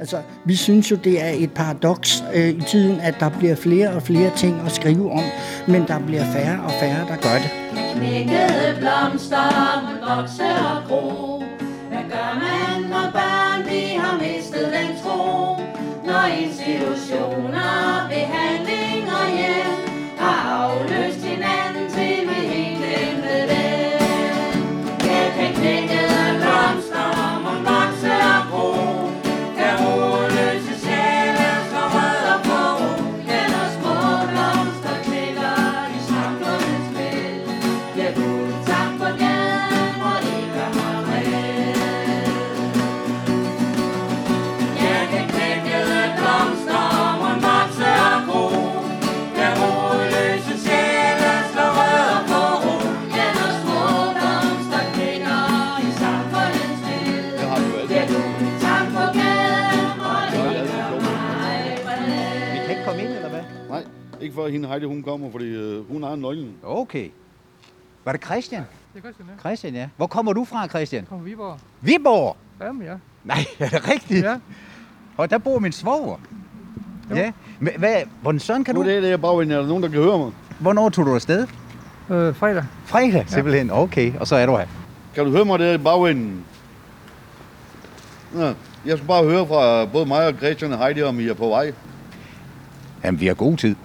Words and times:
Altså, 0.00 0.22
vi 0.44 0.56
synes 0.56 0.90
jo, 0.90 0.96
det 0.96 1.22
er 1.24 1.28
et 1.28 1.52
paradoks 1.52 2.24
øh, 2.34 2.48
i 2.48 2.60
tiden, 2.60 3.00
at 3.00 3.14
der 3.20 3.28
bliver 3.28 3.56
flere 3.56 3.90
og 3.90 4.02
flere 4.02 4.30
ting 4.36 4.60
at 4.66 4.72
skrive 4.72 5.12
om, 5.12 5.24
men 5.68 5.86
der 5.88 5.98
bliver 6.06 6.24
færre 6.24 6.62
og 6.64 6.70
færre, 6.80 7.00
der 7.08 7.16
gør 7.16 7.38
det. 7.44 7.50
Knækkede 7.96 8.76
blomster 8.78 9.46
må 9.84 10.14
vokse 10.14 10.44
og 10.44 10.88
gro. 10.88 11.38
Hvad 11.88 12.04
gør 12.14 12.30
man, 12.44 12.90
når 12.90 13.10
børn 13.12 13.60
de 13.70 13.98
har 13.98 14.18
mistet 14.18 14.66
den 14.76 14.90
tro? 15.02 15.56
Når 16.06 16.24
institutioner, 16.44 18.06
behandling 18.08 19.02
og 19.18 19.26
hjem 19.38 19.76
har 20.18 20.42
før 64.36 64.48
hende 64.48 64.68
Heidi 64.68 64.86
hun 64.86 65.02
kommer, 65.02 65.30
fordi 65.30 65.44
øh, 65.46 65.90
hun 65.92 66.02
har 66.02 66.16
nøglen. 66.16 66.54
Okay. 66.62 67.08
Var 68.04 68.12
det 68.12 68.24
Christian? 68.24 68.62
Det 68.94 68.98
er 68.98 69.02
Christian, 69.02 69.28
ja. 69.28 69.40
Christian, 69.40 69.74
ja. 69.74 69.88
Hvor 69.96 70.06
kommer 70.06 70.32
du 70.32 70.44
fra, 70.44 70.66
Christian? 70.68 71.06
Kom 71.08 71.18
fra 71.18 71.24
Viborg. 71.24 71.58
Viborg! 71.80 72.36
Jamen, 72.60 72.82
ja. 72.82 72.94
Nej, 73.24 73.38
er 73.58 73.68
det 73.68 73.90
rigtigt? 73.90 74.24
Ja. 74.24 74.36
Og 75.16 75.30
der 75.30 75.38
bor 75.38 75.58
min 75.58 75.72
svoger. 75.72 76.16
Jo. 77.10 77.16
Ja. 77.16 77.32
Men 77.60 77.72
Hvad, 77.78 77.96
hvordan 78.22 78.38
sådan 78.40 78.64
kan 78.64 78.74
Nu 78.74 78.82
du... 78.82 78.88
er 78.88 78.94
det 78.94 79.02
der 79.02 79.16
bagvind, 79.16 79.52
er 79.52 79.60
der 79.60 79.66
nogen, 79.66 79.82
der 79.82 79.88
kan 79.88 79.98
høre 80.02 80.18
mig? 80.18 80.32
Hvornår 80.60 80.88
tog 80.88 81.06
du 81.06 81.14
afsted? 81.14 81.46
Øh, 82.10 82.34
fredag. 82.34 82.64
Fredag, 82.84 83.24
simpelthen. 83.28 83.70
Okay, 83.70 84.12
og 84.20 84.26
så 84.26 84.36
er 84.36 84.46
du 84.46 84.56
her. 84.56 84.66
Kan 85.14 85.24
du 85.24 85.30
høre 85.30 85.44
mig 85.44 85.58
der 85.58 85.74
i 85.74 85.78
bagvinden? 85.78 86.44
Ja, 88.36 88.52
jeg 88.86 88.96
skal 88.96 89.06
bare 89.06 89.24
høre 89.24 89.46
fra 89.46 89.84
både 89.84 90.06
mig 90.06 90.26
og 90.26 90.34
Christian 90.34 90.72
og 90.72 90.78
Heidi, 90.78 91.02
om 91.02 91.20
I 91.20 91.28
er 91.28 91.34
på 91.34 91.48
vej. 91.48 91.72
Jamen, 93.04 93.20
vi 93.20 93.26
har 93.26 93.34
god 93.34 93.56
tid. 93.56 93.76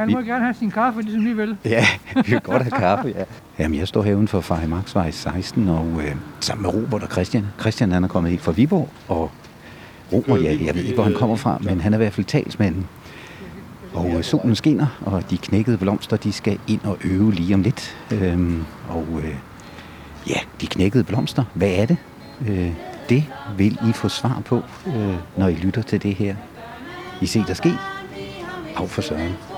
Han 0.00 0.12
må 0.12 0.20
gerne 0.20 0.44
have 0.44 0.54
sin 0.54 0.70
kaffe, 0.70 1.02
ligesom 1.02 1.24
vi 1.24 1.32
vil. 1.32 1.56
Ja, 1.64 1.86
vi 2.14 2.30
vil 2.30 2.40
godt 2.40 2.62
have 2.62 2.70
kaffe, 2.70 3.08
ja. 3.08 3.24
Jamen, 3.58 3.78
jeg 3.78 3.88
står 3.88 4.02
her 4.02 4.14
uden 4.14 4.28
for 4.28 4.40
Faye 4.40 4.66
Marksvej 4.66 5.10
16, 5.10 5.68
og 5.68 5.86
øh, 5.98 6.14
sammen 6.40 6.62
med 6.62 6.74
Robert 6.74 7.02
og 7.02 7.08
Christian. 7.08 7.46
Christian, 7.60 7.92
han 7.92 8.04
er 8.04 8.08
kommet 8.08 8.30
helt 8.30 8.42
fra 8.42 8.52
Viborg, 8.52 8.88
og 9.08 9.30
Robert, 10.12 10.42
ja, 10.42 10.56
jeg 10.64 10.74
ved 10.74 10.82
ikke, 10.82 10.94
hvor 10.94 11.04
han 11.04 11.14
kommer 11.14 11.36
fra, 11.36 11.58
men 11.60 11.80
han 11.80 11.92
er 11.92 11.96
i 11.96 12.02
hvert 12.02 12.12
fald 12.12 12.26
talsmanden. 12.26 12.86
Og 13.94 14.10
øh, 14.16 14.24
solen 14.24 14.56
skinner, 14.56 14.86
og 15.00 15.30
de 15.30 15.38
knækkede 15.38 15.78
blomster, 15.78 16.16
de 16.16 16.32
skal 16.32 16.58
ind 16.68 16.80
og 16.84 16.98
øve 17.04 17.32
lige 17.32 17.54
om 17.54 17.62
lidt. 17.62 17.96
Øhm, 18.10 18.64
og 18.88 19.06
øh, 19.24 19.34
ja, 20.28 20.38
de 20.60 20.66
knækkede 20.66 21.04
blomster, 21.04 21.44
hvad 21.54 21.70
er 21.70 21.86
det? 21.86 21.96
Øh, 22.48 22.72
det 23.08 23.24
vil 23.56 23.78
I 23.88 23.92
få 23.92 24.08
svar 24.08 24.42
på, 24.44 24.62
øh, 24.86 25.14
når 25.36 25.48
I 25.48 25.54
lytter 25.54 25.82
til 25.82 26.02
det 26.02 26.14
her. 26.14 26.34
I 27.20 27.26
ser 27.26 27.44
der 27.44 27.54
ske. 27.54 27.72
Af 28.76 28.88
for 28.88 29.02
søren. 29.02 29.49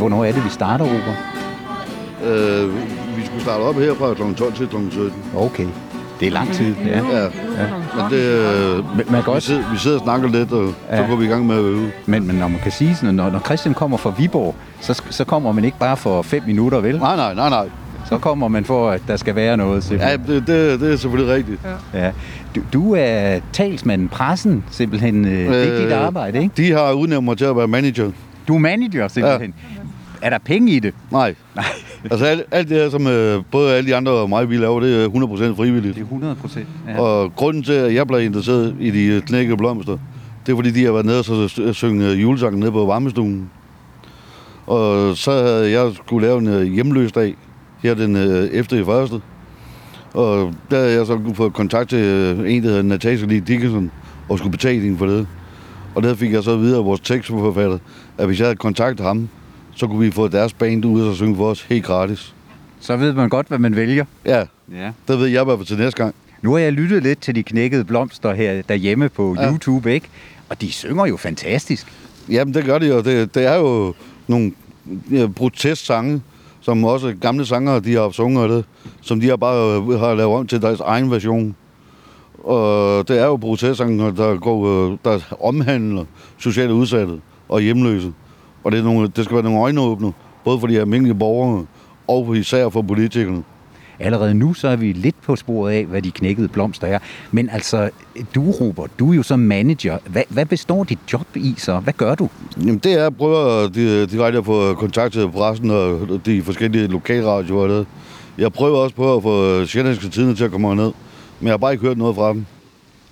Hvornår 0.00 0.24
er 0.24 0.32
det, 0.32 0.44
vi 0.44 0.50
starter, 0.50 0.84
Robert? 0.84 1.18
Øh, 2.24 2.74
vi 3.16 3.24
skulle 3.26 3.42
starte 3.42 3.62
op 3.62 3.74
her 3.74 3.94
fra 3.94 4.14
kl. 4.14 4.34
12 4.34 4.52
til 4.54 4.66
kl. 4.68 4.76
17. 4.90 5.12
Okay. 5.36 5.66
Det 6.20 6.28
er 6.28 6.32
lang 6.32 6.52
tid. 6.52 6.74
Ja. 6.86 6.96
Ja, 6.96 7.26
men 7.96 8.10
det, 8.10 8.22
øh, 8.22 8.76
Men, 8.96 9.04
man 9.10 9.22
kan 9.22 9.32
vi, 9.32 9.36
også, 9.36 9.46
sidder, 9.48 9.72
vi 9.72 9.78
sidder 9.78 9.98
og 9.98 10.04
snakker 10.04 10.28
lidt, 10.28 10.52
og 10.52 10.64
ja. 10.90 10.96
så 10.96 11.02
Ja. 11.02 11.08
går 11.08 11.16
vi 11.16 11.24
i 11.24 11.28
gang 11.28 11.46
med 11.46 11.54
at 11.56 11.62
øve. 11.64 11.90
men, 12.06 12.26
men 12.26 12.36
når 12.36 12.48
man 12.48 12.60
kan 12.62 12.72
sige 12.72 12.94
sådan, 12.94 13.14
når, 13.14 13.30
når 13.30 13.38
Christian 13.38 13.74
kommer 13.74 13.96
fra 13.96 14.12
Viborg, 14.18 14.54
så, 14.80 15.02
så 15.10 15.24
kommer 15.24 15.52
man 15.52 15.64
ikke 15.64 15.78
bare 15.78 15.96
for 15.96 16.22
fem 16.22 16.42
minutter, 16.46 16.80
vel? 16.80 16.98
Nej, 16.98 17.16
nej, 17.16 17.34
nej, 17.34 17.48
nej. 17.50 17.68
Så 18.08 18.18
kommer 18.18 18.48
man 18.48 18.64
for, 18.64 18.90
at 18.90 19.02
der 19.08 19.16
skal 19.16 19.34
være 19.34 19.56
noget. 19.56 19.90
Ja, 19.90 20.10
Simpelthen. 20.10 20.26
det, 20.26 20.46
det, 20.46 20.80
det 20.80 20.92
er 20.92 20.96
selvfølgelig 20.96 21.34
rigtigt. 21.34 21.60
Ja. 21.94 22.10
Du, 22.56 22.60
du 22.72 22.94
er 22.98 23.38
talsmanden, 23.52 24.08
pressen, 24.08 24.64
simpelthen. 24.70 25.24
Øh, 25.24 25.32
det 25.54 25.68
er 25.74 25.78
dit 25.82 25.92
Øh, 25.96 26.06
arbejde, 26.06 26.42
ikke? 26.42 26.52
De 26.56 26.72
har 26.72 26.92
udnævnt 26.92 27.24
mig 27.24 27.38
til 27.38 27.44
at 27.44 27.56
være 27.56 27.68
manager. 27.68 28.10
Du 28.48 28.54
er 28.54 28.58
manager, 28.58 29.08
simpelthen. 29.08 29.54
Er 30.22 30.30
der 30.30 30.38
penge 30.38 30.72
i 30.72 30.78
det? 30.78 30.94
Nej. 31.10 31.34
Nej. 31.56 31.64
Altså 32.10 32.24
alt, 32.26 32.42
alt 32.50 32.68
det 32.68 32.76
her, 32.76 32.90
som 32.90 33.06
øh, 33.06 33.42
både 33.50 33.74
alle 33.74 33.90
de 33.90 33.96
andre 33.96 34.12
og 34.12 34.28
mig, 34.28 34.50
vi 34.50 34.56
laver, 34.56 34.80
det 34.80 35.04
er 35.04 35.08
100% 35.08 35.56
frivilligt. 35.56 35.94
Det 35.94 36.00
er 36.00 36.04
100 36.04 36.34
procent. 36.34 36.66
Ja. 36.88 37.00
Og 37.00 37.32
grunden 37.36 37.62
til, 37.62 37.72
at 37.72 37.94
jeg 37.94 38.06
blev 38.06 38.20
interesseret 38.20 38.76
i 38.80 38.90
de 38.90 39.04
øh, 39.04 39.22
knækkede 39.22 39.56
blomster, 39.56 39.98
det 40.46 40.52
er 40.52 40.56
fordi, 40.56 40.70
de 40.70 40.84
har 40.84 40.92
været 40.92 41.06
nede 41.06 41.18
og 41.18 41.24
så 41.24 41.48
s- 41.48 41.76
synge 41.76 42.10
øh, 42.10 42.22
julesangen 42.22 42.60
nede 42.60 42.72
på 42.72 42.86
varmestuen. 42.86 43.50
Og 44.66 45.16
så 45.16 45.30
havde 45.32 45.70
jeg 45.70 45.92
skulle 46.06 46.26
lave 46.26 46.38
en 46.38 46.46
øh, 46.48 46.62
hjemløs 46.62 47.12
dag, 47.12 47.34
her 47.82 47.94
den 47.94 48.16
øh, 48.16 48.44
efter 48.44 48.76
i 48.76 48.84
første. 48.84 49.14
Og 50.14 50.54
der 50.70 50.76
havde 50.76 50.92
jeg 50.92 51.06
så 51.06 51.20
fået 51.34 51.52
kontakt 51.52 51.88
til 51.88 51.98
øh, 51.98 52.52
en, 52.52 52.62
der 52.62 52.68
hedder 52.68 52.82
Natasha 52.82 53.26
Lee 53.26 53.40
Dickinson, 53.40 53.90
og 54.28 54.38
skulle 54.38 54.50
betale 54.52 54.80
hende 54.80 54.98
for 54.98 55.06
det. 55.06 55.26
Og 55.94 56.02
der 56.02 56.14
fik 56.14 56.32
jeg 56.32 56.42
så 56.42 56.56
videre 56.56 56.78
af 56.78 56.84
vores 56.84 57.00
tekstforfatter, 57.00 57.78
at 58.18 58.26
hvis 58.26 58.38
jeg 58.38 58.46
havde 58.46 58.56
kontaktet 58.56 59.06
ham, 59.06 59.28
så 59.80 59.86
kunne 59.86 60.00
vi 60.00 60.10
få 60.10 60.28
deres 60.28 60.52
band 60.52 60.84
ud 60.84 61.02
og 61.02 61.16
synge 61.16 61.36
for 61.36 61.50
os 61.50 61.62
helt 61.62 61.84
gratis. 61.84 62.34
Så 62.80 62.96
ved 62.96 63.12
man 63.12 63.28
godt, 63.28 63.48
hvad 63.48 63.58
man 63.58 63.76
vælger. 63.76 64.04
Ja, 64.26 64.44
Ja. 64.72 64.90
der 65.08 65.16
ved 65.16 65.26
jeg 65.26 65.42
i 65.42 65.44
hvert 65.44 65.58
fald 65.58 65.66
til 65.66 65.78
næste 65.78 66.02
gang. 66.02 66.14
Nu 66.42 66.52
har 66.52 66.58
jeg 66.58 66.72
lyttet 66.72 67.02
lidt 67.02 67.20
til 67.20 67.34
de 67.34 67.42
knækkede 67.42 67.84
blomster 67.84 68.34
her 68.34 68.62
derhjemme 68.62 69.08
på 69.08 69.36
Ja. 69.38 69.52
YouTube, 69.52 69.92
ikke? 69.94 70.08
Og 70.48 70.60
de 70.60 70.72
synger 70.72 71.06
jo 71.06 71.16
fantastisk. 71.16 71.86
Jamen, 72.28 72.54
det 72.54 72.64
gør 72.64 72.78
de 72.78 72.86
jo. 72.86 73.00
Det, 73.00 73.34
det 73.34 73.46
er 73.46 73.56
jo 73.56 73.94
nogle 74.28 74.52
ja, 75.10 75.26
protestsange, 75.36 76.22
som 76.60 76.84
også 76.84 77.14
gamle 77.20 77.46
sangere, 77.46 77.80
de 77.80 77.94
har 77.94 78.10
sunget 78.10 78.50
det, 78.50 78.64
som 79.00 79.20
de 79.20 79.28
har 79.28 79.36
bare 79.36 79.76
øh, 79.76 80.00
har 80.00 80.14
lavet 80.14 80.34
om 80.34 80.46
til 80.46 80.62
deres 80.62 80.80
egen 80.80 81.10
version. 81.10 81.54
Og 82.44 83.08
det 83.08 83.18
er 83.20 83.24
jo 83.26 83.36
protestsange, 83.36 84.16
der, 84.16 84.36
går, 84.36 84.90
øh, 84.92 84.98
der 85.04 85.18
omhandler 85.40 86.04
sociale 86.38 86.74
udsatte 86.74 87.20
og 87.48 87.60
hjemløse. 87.60 88.12
Og 88.64 88.72
det, 88.72 88.78
er 88.80 88.84
nogle, 88.84 89.08
det 89.16 89.24
skal 89.24 89.34
være 89.34 89.44
nogle 89.44 89.60
øjenåbner, 89.60 90.12
både 90.44 90.60
for 90.60 90.66
de 90.66 90.80
almindelige 90.80 91.14
borgere 91.14 91.66
og 92.08 92.36
især 92.36 92.68
for 92.68 92.82
politikerne. 92.82 93.42
Allerede 93.98 94.34
nu 94.34 94.54
så 94.54 94.68
er 94.68 94.76
vi 94.76 94.92
lidt 94.92 95.22
på 95.22 95.36
sporet 95.36 95.72
af, 95.72 95.84
hvad 95.84 96.02
de 96.02 96.10
knækkede 96.10 96.48
blomster 96.48 96.86
er. 96.86 96.98
Men 97.30 97.50
altså, 97.50 97.90
du 98.34 98.50
Robert, 98.50 98.90
du 98.98 99.10
er 99.10 99.14
jo 99.16 99.22
som 99.22 99.38
manager. 99.40 99.98
Hvad, 100.06 100.22
hvad 100.28 100.46
består 100.46 100.84
dit 100.84 100.98
job 101.12 101.26
i 101.36 101.54
så? 101.58 101.78
Hvad 101.78 101.92
gør 101.92 102.14
du? 102.14 102.28
Jamen, 102.60 102.78
det 102.78 102.92
er 102.92 103.06
at 103.06 103.16
prøve 103.16 103.64
at 103.64 103.74
de, 103.74 104.06
direkte 104.06 104.38
at 104.38 104.44
få 104.44 104.74
kontakt 104.74 105.12
til 105.12 105.28
pressen 105.28 105.70
og 105.70 106.20
de 106.26 106.42
forskellige 106.42 106.86
lokalradioer. 106.86 107.84
Jeg 108.38 108.52
prøver 108.52 108.78
også 108.78 108.96
på 108.96 109.16
at 109.16 109.22
få 109.22 109.64
Sjællandske 109.66 110.08
Tidene 110.08 110.34
til 110.34 110.44
at 110.44 110.50
komme 110.50 110.74
ned, 110.74 110.92
men 111.40 111.46
jeg 111.46 111.52
har 111.52 111.56
bare 111.56 111.72
ikke 111.72 111.86
hørt 111.86 111.98
noget 111.98 112.16
fra 112.16 112.32
dem. 112.32 112.46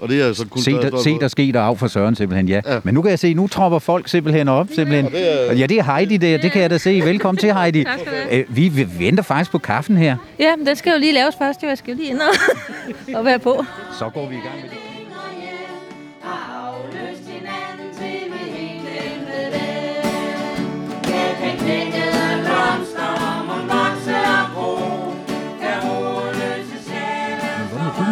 Og 0.00 0.09
det 0.09 0.23
er 0.23 0.33
så 0.33 0.47
kun 0.50 0.62
Se 0.62 0.71
der, 0.73 0.91
for. 0.91 0.99
se 0.99 1.19
der 1.19 1.29
ske 1.29 1.50
der 1.53 1.61
af 1.61 1.79
for 1.79 1.87
Søren 1.87 2.15
simpelthen, 2.15 2.49
ja. 2.49 2.61
Ja. 2.67 2.81
Men 2.85 2.95
nu 2.95 3.03
kan 3.03 3.11
jeg 3.11 3.19
se, 3.19 3.35
nu 3.35 3.47
tropper 3.49 3.79
folk 3.79 4.09
simpelthen 4.09 4.49
op. 4.49 4.69
Simpelthen. 4.75 5.05
det 5.12 5.49
er- 5.50 5.53
Ja, 5.55 5.67
det 5.67 5.79
er 5.79 5.95
Heidi 5.95 6.17
der, 6.17 6.39
det 6.39 6.53
kan 6.53 6.62
jeg 6.62 6.71
da 6.71 6.79
se. 6.79 7.00
Velkommen 7.05 7.39
til, 7.41 7.55
Heidi. 7.55 7.85
Tak 7.89 7.99
skal 8.00 8.12
du 8.12 8.17
have. 8.31 8.39
Øh, 8.41 8.56
Vi, 8.56 8.69
vi 8.69 8.87
venter 8.99 9.23
faktisk 9.23 9.50
på 9.50 9.59
kaffen 9.59 9.97
her. 9.97 10.17
Ja, 10.39 10.56
men 10.56 10.67
den 10.67 10.77
skal 10.77 10.93
jo 10.93 10.99
lige 10.99 11.12
laves 11.12 11.35
først, 11.39 11.62
jo. 11.62 11.69
Jeg 11.69 11.79
skal 11.79 11.91
jo 11.93 11.97
lige 11.97 12.11
ind 12.11 12.19
og, 12.21 13.17
og 13.19 13.25
være 13.25 13.39
på. 13.39 13.65
Så 13.99 14.09
går 14.15 14.29
vi 14.29 14.35
i 14.35 14.39
gang 14.39 14.56
med 14.62 14.71
det. 14.71 14.78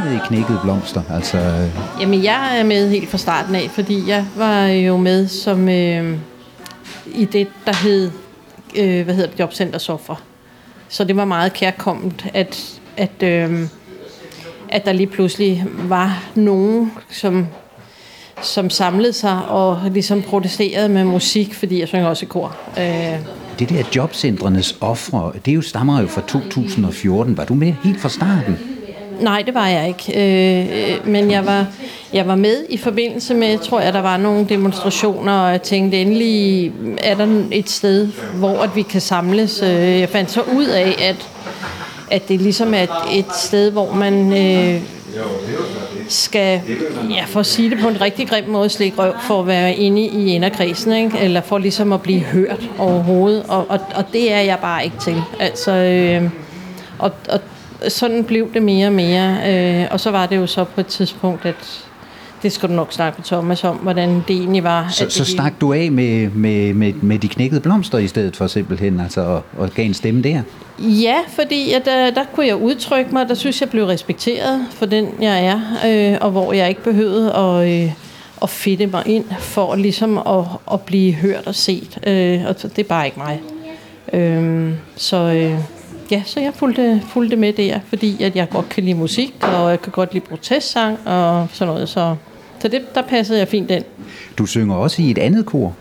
Med 0.06 0.14
i 0.16 0.18
knækkede 0.26 0.58
blomster? 0.62 1.02
Altså, 1.10 1.38
øh, 1.38 2.00
Jamen, 2.00 2.24
jeg 2.24 2.58
er 2.58 2.64
med 2.64 2.90
helt 2.90 3.08
fra 3.10 3.18
starten 3.18 3.54
af, 3.54 3.70
fordi 3.70 4.08
jeg 4.08 4.26
var 4.36 4.66
jo 4.66 4.96
med 4.96 5.28
som 5.28 5.68
øh, 5.68 6.18
i 7.14 7.24
det, 7.24 7.48
der 7.66 7.74
hed, 7.82 8.10
øh, 8.76 9.04
hvad 9.04 9.14
hedder 9.14 9.30
det, 9.30 9.40
Jobcenter 9.40 9.78
Soffer. 9.78 10.14
så 10.88 11.04
det 11.04 11.16
var 11.16 11.24
meget 11.24 11.52
kærkommet, 11.52 12.26
at, 12.34 12.80
at, 12.96 13.22
øh, 13.22 13.60
at 14.68 14.84
der 14.84 14.92
lige 14.92 15.06
pludselig 15.06 15.64
var 15.78 16.24
nogen, 16.34 16.92
som, 17.10 17.46
som 18.42 18.70
samlede 18.70 19.12
sig 19.12 19.38
og 19.48 19.80
ligesom 19.92 20.22
protesterede 20.22 20.88
med 20.88 21.04
musik, 21.04 21.54
fordi 21.54 21.80
jeg 21.80 21.88
synger 21.88 22.06
også 22.08 22.24
i 22.24 22.28
kor. 22.28 22.56
Øh, 22.78 23.18
Det 23.58 23.68
der 23.68 23.82
jobcentrenes 23.96 24.78
ofre, 24.80 25.32
det 25.44 25.50
er 25.50 25.54
jo, 25.54 25.62
stammer 25.62 26.00
jo 26.00 26.06
fra 26.06 26.20
2014. 26.20 27.36
Var 27.36 27.44
du 27.44 27.54
med 27.54 27.74
helt 27.84 28.00
fra 28.00 28.08
starten? 28.08 28.58
Nej, 29.20 29.42
det 29.46 29.54
var 29.54 29.68
jeg 29.68 29.88
ikke. 29.88 30.12
Øh, 30.20 31.08
men 31.08 31.30
jeg 31.30 31.46
var, 31.46 31.66
jeg 32.12 32.26
var 32.26 32.34
med 32.34 32.64
i 32.68 32.76
forbindelse 32.76 33.34
med, 33.34 33.58
tror 33.58 33.80
jeg, 33.80 33.92
der 33.92 34.00
var 34.02 34.16
nogle 34.16 34.46
demonstrationer, 34.48 35.32
og 35.32 35.50
jeg 35.50 35.62
tænkte 35.62 36.00
endelig, 36.00 36.72
er 36.98 37.14
der 37.14 37.42
et 37.52 37.70
sted, 37.70 38.08
hvor 38.34 38.62
at 38.62 38.76
vi 38.76 38.82
kan 38.82 39.00
samles. 39.00 39.62
Øh, 39.62 40.00
Jeg 40.00 40.08
fandt 40.08 40.30
så 40.30 40.42
ud 40.56 40.66
af, 40.66 40.94
at, 41.08 41.28
at 42.10 42.28
det 42.28 42.40
ligesom 42.40 42.74
er 42.74 42.82
et, 42.82 42.90
et 43.12 43.34
sted, 43.34 43.70
hvor 43.70 43.94
man 43.94 44.32
øh, 44.32 44.80
skal, 46.08 46.60
ja, 47.10 47.24
for 47.26 47.40
at 47.40 47.46
sige 47.46 47.70
det 47.70 47.78
på 47.78 47.88
en 47.88 48.00
rigtig 48.00 48.28
grim 48.28 48.48
måde, 48.48 48.68
slikke 48.68 48.98
røv 49.02 49.12
for 49.26 49.40
at 49.40 49.46
være 49.46 49.74
inde 49.74 50.02
i 50.02 50.34
inderkredsen, 50.34 50.92
ikke? 50.92 51.18
eller 51.18 51.40
for 51.40 51.58
ligesom 51.58 51.92
at 51.92 52.02
blive 52.02 52.20
hørt 52.20 52.70
overhovedet. 52.78 53.42
Og, 53.48 53.66
og, 53.68 53.80
og 53.94 54.04
det 54.12 54.32
er 54.32 54.40
jeg 54.40 54.58
bare 54.58 54.84
ikke 54.84 54.96
til. 55.00 55.22
Altså, 55.40 55.72
øh, 55.72 56.30
og, 56.98 57.12
og 57.28 57.40
sådan 57.88 58.24
blev 58.24 58.54
det 58.54 58.62
mere 58.62 58.86
og 58.86 58.92
mere. 58.92 59.38
Øh, 59.46 59.88
og 59.90 60.00
så 60.00 60.10
var 60.10 60.26
det 60.26 60.36
jo 60.36 60.46
så 60.46 60.64
på 60.64 60.80
et 60.80 60.86
tidspunkt, 60.86 61.46
at 61.46 61.86
det 62.42 62.52
skal 62.52 62.68
du 62.68 62.74
nok 62.74 62.92
snakke 62.92 63.16
med 63.18 63.24
Thomas 63.24 63.64
om, 63.64 63.76
hvordan 63.76 64.24
det 64.28 64.36
egentlig 64.36 64.64
var. 64.64 64.88
Så, 64.90 65.10
så 65.10 65.24
stak 65.24 65.52
du 65.60 65.72
af 65.72 65.92
med, 65.92 66.30
med, 66.30 66.74
med, 66.74 66.92
med 66.92 67.18
de 67.18 67.28
knækkede 67.28 67.60
blomster 67.60 67.98
i 67.98 68.06
stedet 68.06 68.36
for 68.36 68.46
simpelthen, 68.46 69.00
altså, 69.00 69.20
og, 69.20 69.42
og 69.58 69.70
gav 69.70 69.84
en 69.84 69.94
stemme 69.94 70.22
der? 70.22 70.42
Ja, 70.78 71.16
fordi 71.28 71.72
at, 71.72 71.84
der, 71.84 72.10
der 72.10 72.24
kunne 72.34 72.46
jeg 72.46 72.56
udtrykke 72.56 73.10
mig, 73.12 73.28
der 73.28 73.34
synes 73.34 73.60
jeg 73.60 73.70
blev 73.70 73.84
respekteret 73.84 74.66
for 74.70 74.86
den, 74.86 75.08
jeg 75.20 75.46
er, 75.46 75.60
øh, 75.86 76.18
og 76.20 76.30
hvor 76.30 76.52
jeg 76.52 76.68
ikke 76.68 76.82
behøvede 76.82 77.34
at, 77.34 77.68
øh, 77.68 77.92
at 78.42 78.50
fedte 78.50 78.86
mig 78.86 79.02
ind 79.06 79.24
for 79.38 79.74
ligesom 79.74 80.18
at, 80.18 80.44
at 80.72 80.80
blive 80.80 81.12
hørt 81.12 81.46
og 81.46 81.54
set. 81.54 81.98
Øh, 82.06 82.40
og 82.48 82.62
det 82.62 82.78
er 82.78 82.88
bare 82.88 83.06
ikke 83.06 83.18
mig. 83.18 83.40
Øh, 84.12 84.72
så 84.96 85.16
øh, 85.16 85.58
ja, 86.10 86.22
så 86.26 86.40
jeg 86.40 86.52
fulgte, 86.54 87.02
fulgte 87.08 87.36
med 87.36 87.52
der, 87.52 87.80
fordi 87.88 88.22
at 88.22 88.36
jeg 88.36 88.48
godt 88.50 88.68
kan 88.68 88.84
lide 88.84 88.94
musik, 88.94 89.34
og 89.42 89.70
jeg 89.70 89.82
kan 89.82 89.92
godt 89.92 90.12
lide 90.14 90.24
protestsang 90.24 90.98
og 91.04 91.48
sådan 91.52 91.74
noget. 91.74 91.88
Så, 91.88 92.16
så 92.58 92.68
det, 92.68 92.94
der 92.94 93.02
passede 93.02 93.38
jeg 93.38 93.48
fint 93.48 93.70
ind. 93.70 93.84
Du 94.38 94.46
synger 94.46 94.74
også 94.74 95.02
i 95.02 95.10
et 95.10 95.18
andet 95.18 95.46
kor. 95.46 95.74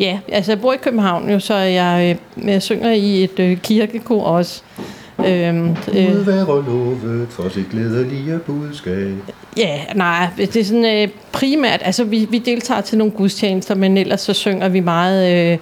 Ja, 0.00 0.18
altså 0.28 0.52
jeg 0.52 0.60
bor 0.60 0.72
i 0.72 0.76
København 0.76 1.30
jo, 1.30 1.38
så 1.38 1.54
jeg, 1.54 2.18
øh, 2.38 2.48
jeg 2.48 2.62
synger 2.62 2.90
i 2.90 3.24
et 3.24 3.38
øh, 3.38 3.56
kirkekor 3.56 4.24
også. 4.24 4.62
Øhm, 5.26 5.76
øh, 5.94 6.26
være 6.26 6.46
lovet 6.46 7.28
for 7.30 7.48
sit 7.48 7.70
glædelige 7.70 8.38
budskab. 8.38 9.12
ja, 9.56 9.80
nej, 9.94 10.28
det 10.36 10.56
er 10.56 10.64
sådan 10.64 11.02
øh, 11.02 11.08
primært, 11.32 11.80
altså 11.84 12.04
vi, 12.04 12.26
vi 12.30 12.38
deltager 12.38 12.80
til 12.80 12.98
nogle 12.98 13.12
gudstjenester, 13.12 13.74
men 13.74 13.96
ellers 13.96 14.20
så 14.20 14.32
synger 14.32 14.68
vi 14.68 14.80
meget 14.80 15.52
øh, 15.52 15.58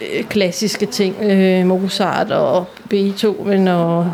øh, 0.00 0.24
klassiske 0.24 0.86
ting. 0.86 1.16
Øh, 1.22 1.66
Mozart 1.66 2.30
og 2.30 2.66
Beethoven 2.90 3.68
og 3.68 4.12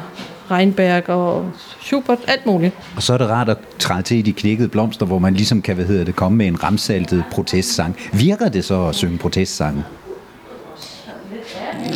Reinberg 0.50 1.08
og 1.08 1.50
Schubert, 1.80 2.18
alt 2.28 2.46
muligt. 2.46 2.74
Og 2.96 3.02
så 3.02 3.12
er 3.14 3.18
det 3.18 3.28
rart 3.28 3.48
at 3.48 3.58
træde 3.78 4.02
til 4.02 4.16
i 4.16 4.22
de 4.22 4.32
knækkede 4.32 4.68
blomster, 4.68 5.06
hvor 5.06 5.18
man 5.18 5.34
ligesom 5.34 5.62
kan, 5.62 5.74
hvad 5.74 5.84
hedder 5.84 6.04
det, 6.04 6.16
komme 6.16 6.38
med 6.38 6.46
en 6.46 6.64
ramsaltet 6.64 7.24
protestsang. 7.32 7.96
Virker 8.12 8.48
det 8.48 8.64
så 8.64 8.86
at 8.86 8.94
synge 8.94 9.18
protestsange? 9.18 9.84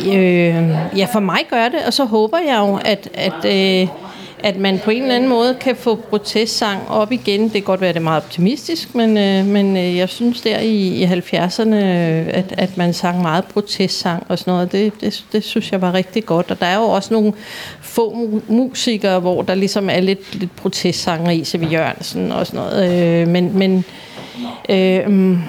Øh, 0.07 0.69
ja, 0.97 1.07
for 1.13 1.19
mig 1.19 1.39
gør 1.49 1.69
det, 1.69 1.79
og 1.87 1.93
så 1.93 2.05
håber 2.05 2.37
jeg 2.37 2.57
jo, 2.59 2.79
at, 2.85 3.09
at, 3.13 3.45
øh, 3.45 3.87
at 4.43 4.57
man 4.57 4.79
på 4.79 4.91
en 4.91 5.01
eller 5.01 5.15
anden 5.15 5.29
måde 5.29 5.57
kan 5.59 5.75
få 5.75 5.95
protestsang 5.95 6.89
op 6.89 7.11
igen. 7.11 7.43
Det 7.43 7.51
kan 7.51 7.61
godt 7.61 7.81
være, 7.81 7.89
at 7.89 7.95
det 7.95 8.01
er 8.01 8.03
meget 8.03 8.23
optimistisk, 8.23 8.95
men, 8.95 9.17
øh, 9.17 9.45
men 9.45 9.77
øh, 9.77 9.97
jeg 9.97 10.09
synes 10.09 10.41
der 10.41 10.59
i, 10.59 10.87
i 10.87 11.05
70'erne, 11.05 11.75
øh, 11.75 12.27
at, 12.27 12.53
at 12.57 12.77
man 12.77 12.93
sang 12.93 13.21
meget 13.21 13.45
protestsang 13.45 14.23
og 14.29 14.39
sådan 14.39 14.53
noget, 14.53 14.71
det, 14.71 15.01
det, 15.01 15.25
det 15.31 15.43
synes 15.43 15.71
jeg 15.71 15.81
var 15.81 15.93
rigtig 15.93 16.25
godt. 16.25 16.51
Og 16.51 16.59
der 16.59 16.65
er 16.65 16.75
jo 16.75 16.83
også 16.83 17.13
nogle 17.13 17.33
få 17.81 18.29
musikere, 18.47 19.19
hvor 19.19 19.41
der 19.41 19.55
ligesom 19.55 19.89
er 19.89 19.99
lidt, 19.99 20.35
lidt 20.35 20.55
protestsanger 20.55 21.31
i, 21.31 21.43
så 21.43 21.57
Jørgensen 21.57 22.31
og 22.31 22.47
sådan 22.47 22.59
noget. 22.59 23.01
Øh, 23.01 23.27
men 23.27 23.57
men 23.57 23.85
øh, 24.69 25.07
mm, 25.07 25.39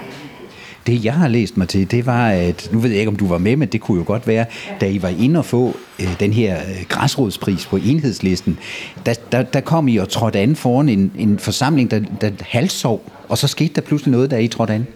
det, 0.86 1.04
jeg 1.04 1.12
har 1.14 1.28
læst 1.28 1.56
mig 1.56 1.68
til, 1.68 1.90
det 1.90 2.06
var, 2.06 2.28
at, 2.28 2.68
nu 2.72 2.78
ved 2.78 2.90
jeg 2.90 2.98
ikke, 2.98 3.08
om 3.10 3.16
du 3.16 3.26
var 3.26 3.38
med, 3.38 3.56
men 3.56 3.68
det 3.68 3.80
kunne 3.80 3.98
jo 3.98 4.04
godt 4.06 4.26
være, 4.26 4.44
da 4.80 4.86
I 4.86 5.02
var 5.02 5.08
inde 5.08 5.38
og 5.38 5.44
få 5.44 5.76
øh, 6.00 6.20
den 6.20 6.32
her 6.32 6.56
øh, 6.56 6.84
græsrodspris 6.88 7.66
på 7.66 7.76
enhedslisten, 7.76 8.58
der, 9.06 9.14
der, 9.32 9.42
der 9.42 9.60
kom 9.60 9.88
I 9.88 9.96
og 9.96 10.08
trådte 10.08 10.38
an 10.38 10.56
foran 10.56 10.88
en, 10.88 11.12
en 11.18 11.38
forsamling, 11.38 11.90
der, 11.90 12.00
der 12.20 12.30
halssov, 12.40 13.02
og 13.28 13.38
så 13.38 13.48
skete 13.48 13.74
der 13.74 13.80
pludselig 13.80 14.12
noget, 14.12 14.30
da 14.30 14.36
I 14.38 14.48
trådte 14.48 14.72
an. 14.72 14.86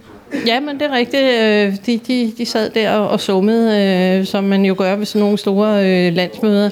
Ja, 0.46 0.60
men 0.60 0.80
det 0.80 0.82
er 0.82 0.92
rigtigt. 0.96 1.22
Øh, 1.22 1.76
De, 1.86 2.00
de, 2.06 2.32
de 2.38 2.46
sad 2.46 2.70
der 2.70 2.90
og, 2.90 3.08
og 3.08 3.20
summede, 3.20 4.18
øh, 4.18 4.26
som 4.26 4.44
man 4.44 4.64
jo 4.64 4.74
gør 4.78 4.96
ved 4.96 5.06
sådan 5.06 5.20
nogle 5.22 5.38
store 5.38 5.86
øh, 5.86 6.14
landsmøder. 6.14 6.70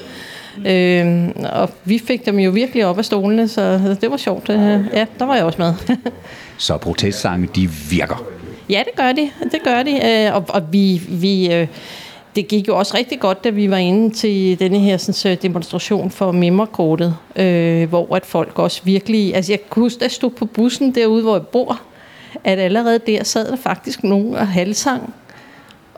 Øh, 0.67 1.29
og 1.53 1.69
vi 1.85 2.01
fik 2.07 2.25
dem 2.25 2.39
jo 2.39 2.51
virkelig 2.51 2.85
op 2.85 2.97
af 2.97 3.05
stolene, 3.05 3.47
så 3.47 3.95
det 4.01 4.11
var 4.11 4.17
sjovt. 4.17 4.49
Øh, 4.49 4.59
Ja, 4.93 5.05
der 5.19 5.25
var 5.25 5.35
jeg 5.35 5.43
også 5.43 5.61
med. 5.61 5.73
Så 6.57 6.77
protestsange, 6.77 7.49
de 7.55 7.69
virker 7.89 8.38
ja, 8.69 8.83
det 8.85 8.95
gør 8.95 9.11
de. 9.11 9.29
Det 9.51 9.63
gør 9.63 9.83
de. 9.83 10.25
Øh, 10.27 10.35
Og, 10.35 10.45
og 10.49 10.73
vi... 10.73 11.01
vi 11.09 11.53
øh, 11.53 11.67
det 12.35 12.47
gik 12.47 12.67
jo 12.67 12.77
også 12.77 12.97
rigtig 12.97 13.19
godt, 13.19 13.43
da 13.43 13.49
vi 13.49 13.71
var 13.71 13.77
inde 13.77 14.13
til 14.15 14.59
denne 14.59 14.79
her 14.79 14.97
sådan, 14.97 15.37
demonstration 15.41 16.11
for 16.11 16.31
memmerkortet, 16.31 17.15
øh, 17.35 17.89
hvor 17.89 18.15
at 18.15 18.25
folk 18.25 18.59
også 18.59 18.81
virkelig... 18.83 19.35
Altså 19.35 19.51
jeg 19.51 19.59
kan 19.59 19.81
huske, 19.83 19.99
da 19.99 20.05
jeg 20.05 20.11
stod 20.11 20.29
på 20.29 20.45
bussen 20.45 20.95
derude, 20.95 21.21
hvor 21.21 21.35
jeg 21.35 21.47
bor, 21.47 21.81
at 22.43 22.59
allerede 22.59 22.99
der 23.07 23.23
sad 23.23 23.51
der 23.51 23.55
faktisk 23.55 24.03
nogen 24.03 24.35
og 24.35 24.47
halsang. 24.47 25.13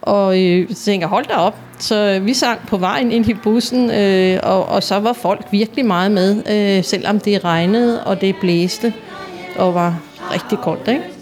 Og 0.01 0.41
øh, 0.41 0.69
så 0.69 0.85
tænkte 0.85 1.03
jeg, 1.03 1.09
hold 1.09 1.25
da 1.25 1.33
op. 1.33 1.57
Så 1.79 1.95
øh, 1.95 2.25
vi 2.25 2.33
sang 2.33 2.59
på 2.67 2.77
vejen 2.77 3.11
ind 3.11 3.29
i 3.29 3.33
bussen, 3.33 3.91
øh, 3.91 4.39
og, 4.43 4.65
og 4.65 4.83
så 4.83 4.99
var 4.99 5.13
folk 5.13 5.45
virkelig 5.51 5.85
meget 5.85 6.11
med, 6.11 6.43
øh, 6.51 6.83
selvom 6.83 7.19
det 7.19 7.43
regnede 7.43 8.03
og 8.03 8.21
det 8.21 8.35
blæste 8.41 8.93
og 9.57 9.73
var 9.75 10.01
rigtig 10.33 10.57
koldt, 10.57 10.87
ikke? 10.87 11.20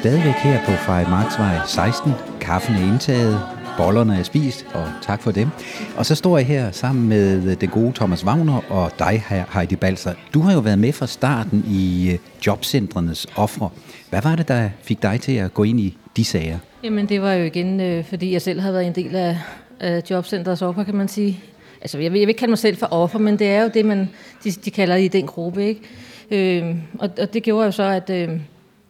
Stadigvæk 0.00 0.34
her 0.34 0.58
på 0.64 0.70
Frederiksmarksvej 0.72 1.56
16. 1.66 2.12
Kaffen 2.40 2.74
er 2.74 2.92
indtaget, 2.92 3.40
bollerne 3.76 4.18
er 4.18 4.22
spist, 4.22 4.66
og 4.74 4.88
tak 5.02 5.22
for 5.22 5.30
dem. 5.30 5.48
Og 5.96 6.06
så 6.06 6.14
står 6.14 6.38
jeg 6.38 6.46
her 6.46 6.70
sammen 6.70 7.08
med 7.08 7.56
den 7.56 7.68
gode 7.68 7.92
Thomas 7.94 8.26
Wagner 8.26 8.72
og 8.72 8.90
dig, 8.98 9.24
Heidi 9.54 9.76
Balser. 9.76 10.14
Du 10.34 10.40
har 10.40 10.52
jo 10.52 10.60
været 10.60 10.78
med 10.78 10.92
fra 10.92 11.06
starten 11.06 11.64
i 11.70 12.10
øh, 12.12 12.18
jobcentrenes 12.46 13.26
ofre. 13.36 13.70
Hvad 14.10 14.22
var 14.22 14.36
det, 14.36 14.48
der 14.48 14.70
fik 14.82 15.02
dig 15.02 15.20
til 15.20 15.32
at 15.32 15.54
gå 15.54 15.62
ind 15.62 15.80
i 15.80 15.96
de 16.16 16.24
sager? 16.24 16.58
Jamen 16.84 17.08
det 17.08 17.22
var 17.22 17.32
jo 17.32 17.44
igen, 17.44 17.80
øh, 17.80 18.04
fordi 18.04 18.32
jeg 18.32 18.42
selv 18.42 18.60
havde 18.60 18.74
været 18.74 18.86
en 18.86 18.94
del 18.94 19.16
af, 19.16 19.38
af 19.80 20.02
jobcenterets 20.10 20.62
offer, 20.62 20.84
kan 20.84 20.94
man 20.94 21.08
sige. 21.08 21.40
Altså 21.80 21.98
jeg 21.98 22.12
vil, 22.12 22.18
jeg 22.18 22.26
vil 22.26 22.30
ikke 22.30 22.38
kalde 22.38 22.50
mig 22.50 22.58
selv 22.58 22.76
for 22.76 22.88
offer, 22.90 23.18
men 23.18 23.38
det 23.38 23.50
er 23.50 23.62
jo 23.62 23.70
det, 23.74 23.84
man, 23.84 24.10
de, 24.44 24.50
de 24.50 24.70
kalder 24.70 24.96
i 24.96 25.08
den 25.08 25.26
gruppe. 25.26 25.64
Ikke? 25.64 26.58
Øh, 26.60 26.76
og, 26.98 27.10
og 27.20 27.34
det 27.34 27.42
gjorde 27.42 27.64
jo 27.64 27.70
så, 27.70 27.82
at 27.82 28.10
øh, 28.10 28.28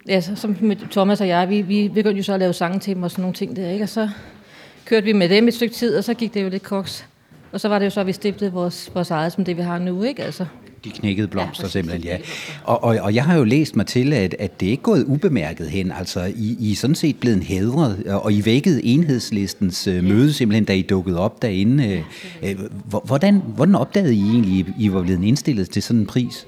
ja, 0.09 0.21
så, 0.21 0.37
som 0.37 0.57
med 0.61 0.77
Thomas 0.91 1.21
og 1.21 1.29
jeg, 1.29 1.49
vi, 1.49 1.61
vi 1.63 1.89
begyndte 1.95 2.17
jo 2.17 2.23
så 2.23 2.33
at 2.33 2.41
lave 2.41 2.53
sange 2.53 2.79
til 2.81 2.95
dem 2.95 3.03
og 3.03 3.11
sådan 3.11 3.23
nogle 3.23 3.35
ting 3.35 3.57
der. 3.57 3.71
Ikke? 3.71 3.83
Og 3.85 3.89
så 3.89 4.09
kørte 4.85 5.05
vi 5.07 5.13
med 5.13 5.29
dem 5.29 5.49
et 5.49 5.55
stykke 5.55 5.75
tid, 5.75 5.97
og 5.97 6.05
så 6.05 6.15
gik 6.15 6.35
det 6.35 6.43
jo 6.43 6.49
lidt 6.49 6.63
koks. 6.63 7.07
Og 7.53 7.61
så 7.61 7.69
var 7.69 7.79
det 7.79 7.87
jo 7.87 7.91
så, 7.91 8.01
at 8.01 8.07
vi 8.07 8.13
stiftede 8.13 8.53
vores, 8.53 8.91
vores 8.95 9.11
eget, 9.11 9.33
som 9.33 9.45
det 9.45 9.57
vi 9.57 9.63
har 9.63 9.79
nu. 9.79 10.03
Ikke? 10.03 10.23
Altså, 10.25 10.45
De 10.85 10.91
knækkede 10.91 11.29
blomster 11.29 11.65
Ja, 11.65 11.69
simpelthen, 11.69 12.05
ja. 12.05 12.17
Og, 12.65 12.85
og, 12.85 12.97
og 13.03 13.15
jeg 13.15 13.25
har 13.25 13.37
jo 13.37 13.45
læst 13.45 13.77
mig 13.77 13.87
til, 13.87 14.13
at, 14.13 14.35
at 14.39 14.61
det 14.61 14.67
ikke 14.67 14.81
er 14.81 14.85
gået 14.85 15.05
ubemærket 15.05 15.71
hen. 15.71 15.93
Altså, 15.99 16.33
I, 16.37 16.57
I 16.61 16.73
er 16.73 16.77
sådan 16.77 16.95
set 16.97 17.17
blevet 17.21 17.45
hædret, 17.45 18.07
og 18.07 18.33
I 18.33 18.45
vækkede 18.45 18.85
enhedslistens 18.85 19.87
øh, 19.87 20.05
møde 20.05 20.33
simpelthen, 20.33 20.65
da 20.65 20.73
I 20.75 20.83
dukkede 20.83 21.19
op 21.19 21.43
derinde. 21.43 21.87
Øh, 21.89 22.51
øh, 22.51 22.57
hvor- 22.85 23.03
hvordan, 23.07 23.43
hvordan 23.47 23.75
opdagede 23.75 24.15
I 24.15 24.21
egentlig, 24.21 24.61
at 24.69 24.73
I 24.79 24.93
var 24.93 25.03
blevet 25.03 25.25
indstillet 25.25 25.71
til 25.71 25.83
sådan 25.83 26.01
en 26.01 26.07
pris? 26.07 26.47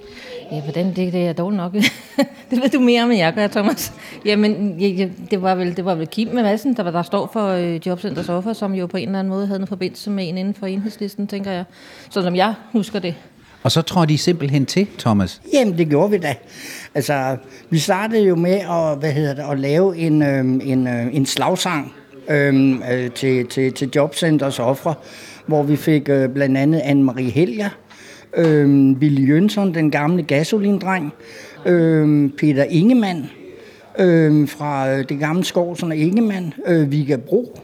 Ja, 0.52 0.60
hvordan 0.60 0.86
det, 0.86 1.12
det 1.12 1.26
er 1.26 1.32
dårligt 1.32 1.56
nok. 1.56 1.72
det 2.50 2.62
ved 2.62 2.68
du 2.70 2.80
mere 2.80 3.02
om, 3.02 3.10
end 3.10 3.18
jeg 3.18 3.32
gør, 3.34 3.46
Thomas. 3.46 3.92
Jamen, 4.24 4.76
ja, 4.80 4.86
ja, 4.88 5.08
det, 5.30 5.42
var 5.42 5.54
vel, 5.54 5.76
det 5.76 5.84
var 5.84 5.94
vel 5.94 6.06
Kim 6.06 6.28
med 6.28 6.42
Madsen, 6.42 6.76
der, 6.76 6.82
var- 6.82 6.90
der 6.90 7.02
står 7.02 7.30
for 7.32 7.48
øh, 7.48 7.86
Jobcenters 7.86 8.28
offer, 8.28 8.52
som 8.52 8.74
jo 8.74 8.86
på 8.86 8.96
en 8.96 9.08
eller 9.08 9.18
anden 9.18 9.30
måde 9.30 9.46
havde 9.46 9.60
en 9.60 9.66
forbindelse 9.66 10.10
med 10.10 10.28
en 10.28 10.38
inden 10.38 10.54
for 10.54 10.66
enhedslisten, 10.66 11.26
tænker 11.26 11.50
jeg. 11.50 11.64
Så 12.10 12.22
som 12.22 12.36
jeg 12.36 12.54
husker 12.72 12.98
det. 12.98 13.14
Og 13.62 13.72
så 13.72 13.82
tror 13.82 14.04
de 14.04 14.18
simpelthen 14.18 14.66
til, 14.66 14.86
Thomas. 14.98 15.40
Jamen, 15.52 15.78
det 15.78 15.88
gjorde 15.88 16.10
vi 16.10 16.18
da. 16.18 16.34
Altså, 16.94 17.36
vi 17.70 17.78
startede 17.78 18.22
jo 18.22 18.34
med 18.36 18.52
at, 18.54 18.98
hvad 18.98 19.12
hedder 19.12 19.34
det, 19.34 19.44
at 19.52 19.58
lave 19.58 19.96
en, 19.98 20.22
øh, 20.22 20.38
en, 20.70 20.86
øh, 20.86 21.14
en 21.14 21.26
slagsang 21.26 21.92
øh, 22.28 22.70
øh, 22.92 23.10
til, 23.10 23.46
til, 23.46 23.72
til 23.72 23.90
Jobcenters 23.96 24.58
ofre, 24.58 24.94
hvor 25.46 25.62
vi 25.62 25.76
fik 25.76 26.08
øh, 26.08 26.28
blandt 26.28 26.56
andet 26.58 26.80
Anne-Marie 26.80 27.30
Helger, 27.30 27.68
øh, 28.36 28.90
Willy 28.90 29.28
Jønsson, 29.28 29.74
den 29.74 29.90
gamle 29.90 30.22
gasolindreng, 30.22 31.12
øh, 31.66 32.30
Peter 32.38 32.64
Ingemann 32.64 33.30
øh, 33.98 34.48
fra 34.48 35.02
det 35.02 35.18
gamle 35.18 35.44
Skovsen 35.44 35.90
og 35.90 35.96
Ingemann, 35.96 36.54
øh, 36.66 36.92
Vigga 36.92 37.16
Bro, 37.16 37.58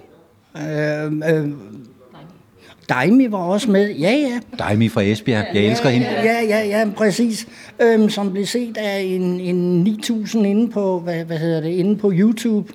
øh, 0.57 1.13
øh, 1.31 1.51
Daimi 2.89 3.33
var 3.33 3.39
også 3.39 3.71
med, 3.71 3.95
ja 3.95 4.11
ja, 4.11 4.41
Daimi 4.59 4.89
fra 4.89 5.03
Esbjerg. 5.03 5.47
Jeg 5.55 5.65
elsker 5.65 5.89
hende. 5.89 6.07
Ja, 6.07 6.41
ja, 6.49 6.67
ja, 6.67 6.89
præcis. 6.97 7.49
Øhm, 7.83 8.09
som 8.09 8.33
blev 8.33 8.47
set 8.47 8.77
af 8.77 9.01
en, 9.01 9.41
en 9.41 9.83
9000 9.83 10.47
inde 10.47 10.71
på, 10.71 11.01
hvad, 11.01 11.25
hvad 11.25 11.39
hedder 11.39 11.61
det, 11.61 11.69
inde 11.69 11.97
på 11.97 12.13
YouTube. 12.15 12.73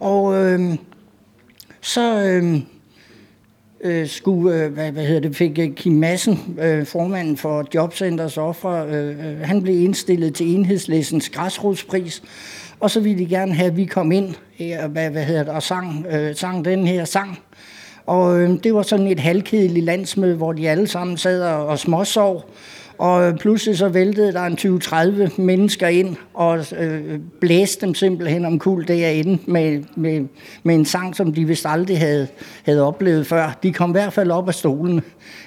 Og 0.00 0.34
øhm, 0.34 0.78
så 1.80 2.24
øhm, 2.24 2.62
øh, 3.86 4.08
skulle, 4.08 4.54
øh, 4.54 4.72
hvad, 4.72 4.92
hvad 4.92 5.04
hedder 5.04 5.20
det, 5.20 5.36
fik 5.36 5.58
øh, 5.58 5.70
Kim 5.74 5.92
Madsen, 5.92 6.58
øh, 6.62 6.86
formanden 6.86 7.36
for 7.36 7.64
Jobcenters 7.74 8.38
Offer, 8.38 8.86
øh, 8.86 9.08
øh, 9.08 9.40
han 9.40 9.62
blev 9.62 9.84
indstillet 9.84 10.34
til 10.34 10.54
enhedslæsens 10.54 11.28
græsrodspris. 11.30 12.22
Og 12.80 12.90
så 12.90 13.00
ville 13.00 13.18
de 13.18 13.26
gerne 13.26 13.54
have, 13.54 13.70
at 13.70 13.76
vi 13.76 13.84
kom 13.84 14.12
ind 14.12 14.34
her, 14.54 14.88
hvad, 14.88 15.10
hvad 15.10 15.24
hedder 15.24 15.44
det, 15.44 15.52
og 15.52 15.62
sang, 15.62 16.06
øh, 16.10 16.36
sang 16.36 16.64
den 16.64 16.86
her 16.86 17.04
sang. 17.04 17.38
Og 18.06 18.40
øh, 18.40 18.50
det 18.64 18.74
var 18.74 18.82
sådan 18.82 19.06
et 19.06 19.20
halvkedeligt 19.20 19.84
landsmøde, 19.84 20.36
hvor 20.36 20.52
de 20.52 20.70
alle 20.70 20.86
sammen 20.86 21.16
sad 21.16 21.42
og, 21.42 21.66
og 21.66 21.78
småsov. 21.78 22.50
Og 22.98 23.38
pludselig 23.38 23.78
så 23.78 23.88
væltede 23.88 24.32
der 24.32 24.42
en 24.42 24.80
20-30 25.34 25.40
mennesker 25.42 25.88
ind 25.88 26.16
og 26.34 26.66
øh, 26.78 27.18
blæste 27.40 27.86
dem 27.86 27.94
simpelthen 27.94 28.44
omkuld 28.44 28.86
derinde 28.86 29.38
med, 29.46 29.82
med, 29.96 30.24
med 30.62 30.74
en 30.74 30.84
sang, 30.84 31.16
som 31.16 31.34
de 31.34 31.44
vist 31.44 31.66
aldrig 31.68 31.98
havde, 31.98 32.28
havde 32.62 32.82
oplevet 32.82 33.26
før. 33.26 33.58
De 33.62 33.72
kom 33.72 33.90
i 33.90 33.92
hvert 33.92 34.12
fald 34.12 34.30
op 34.30 34.48
af 34.48 34.54
stolen 34.54 35.00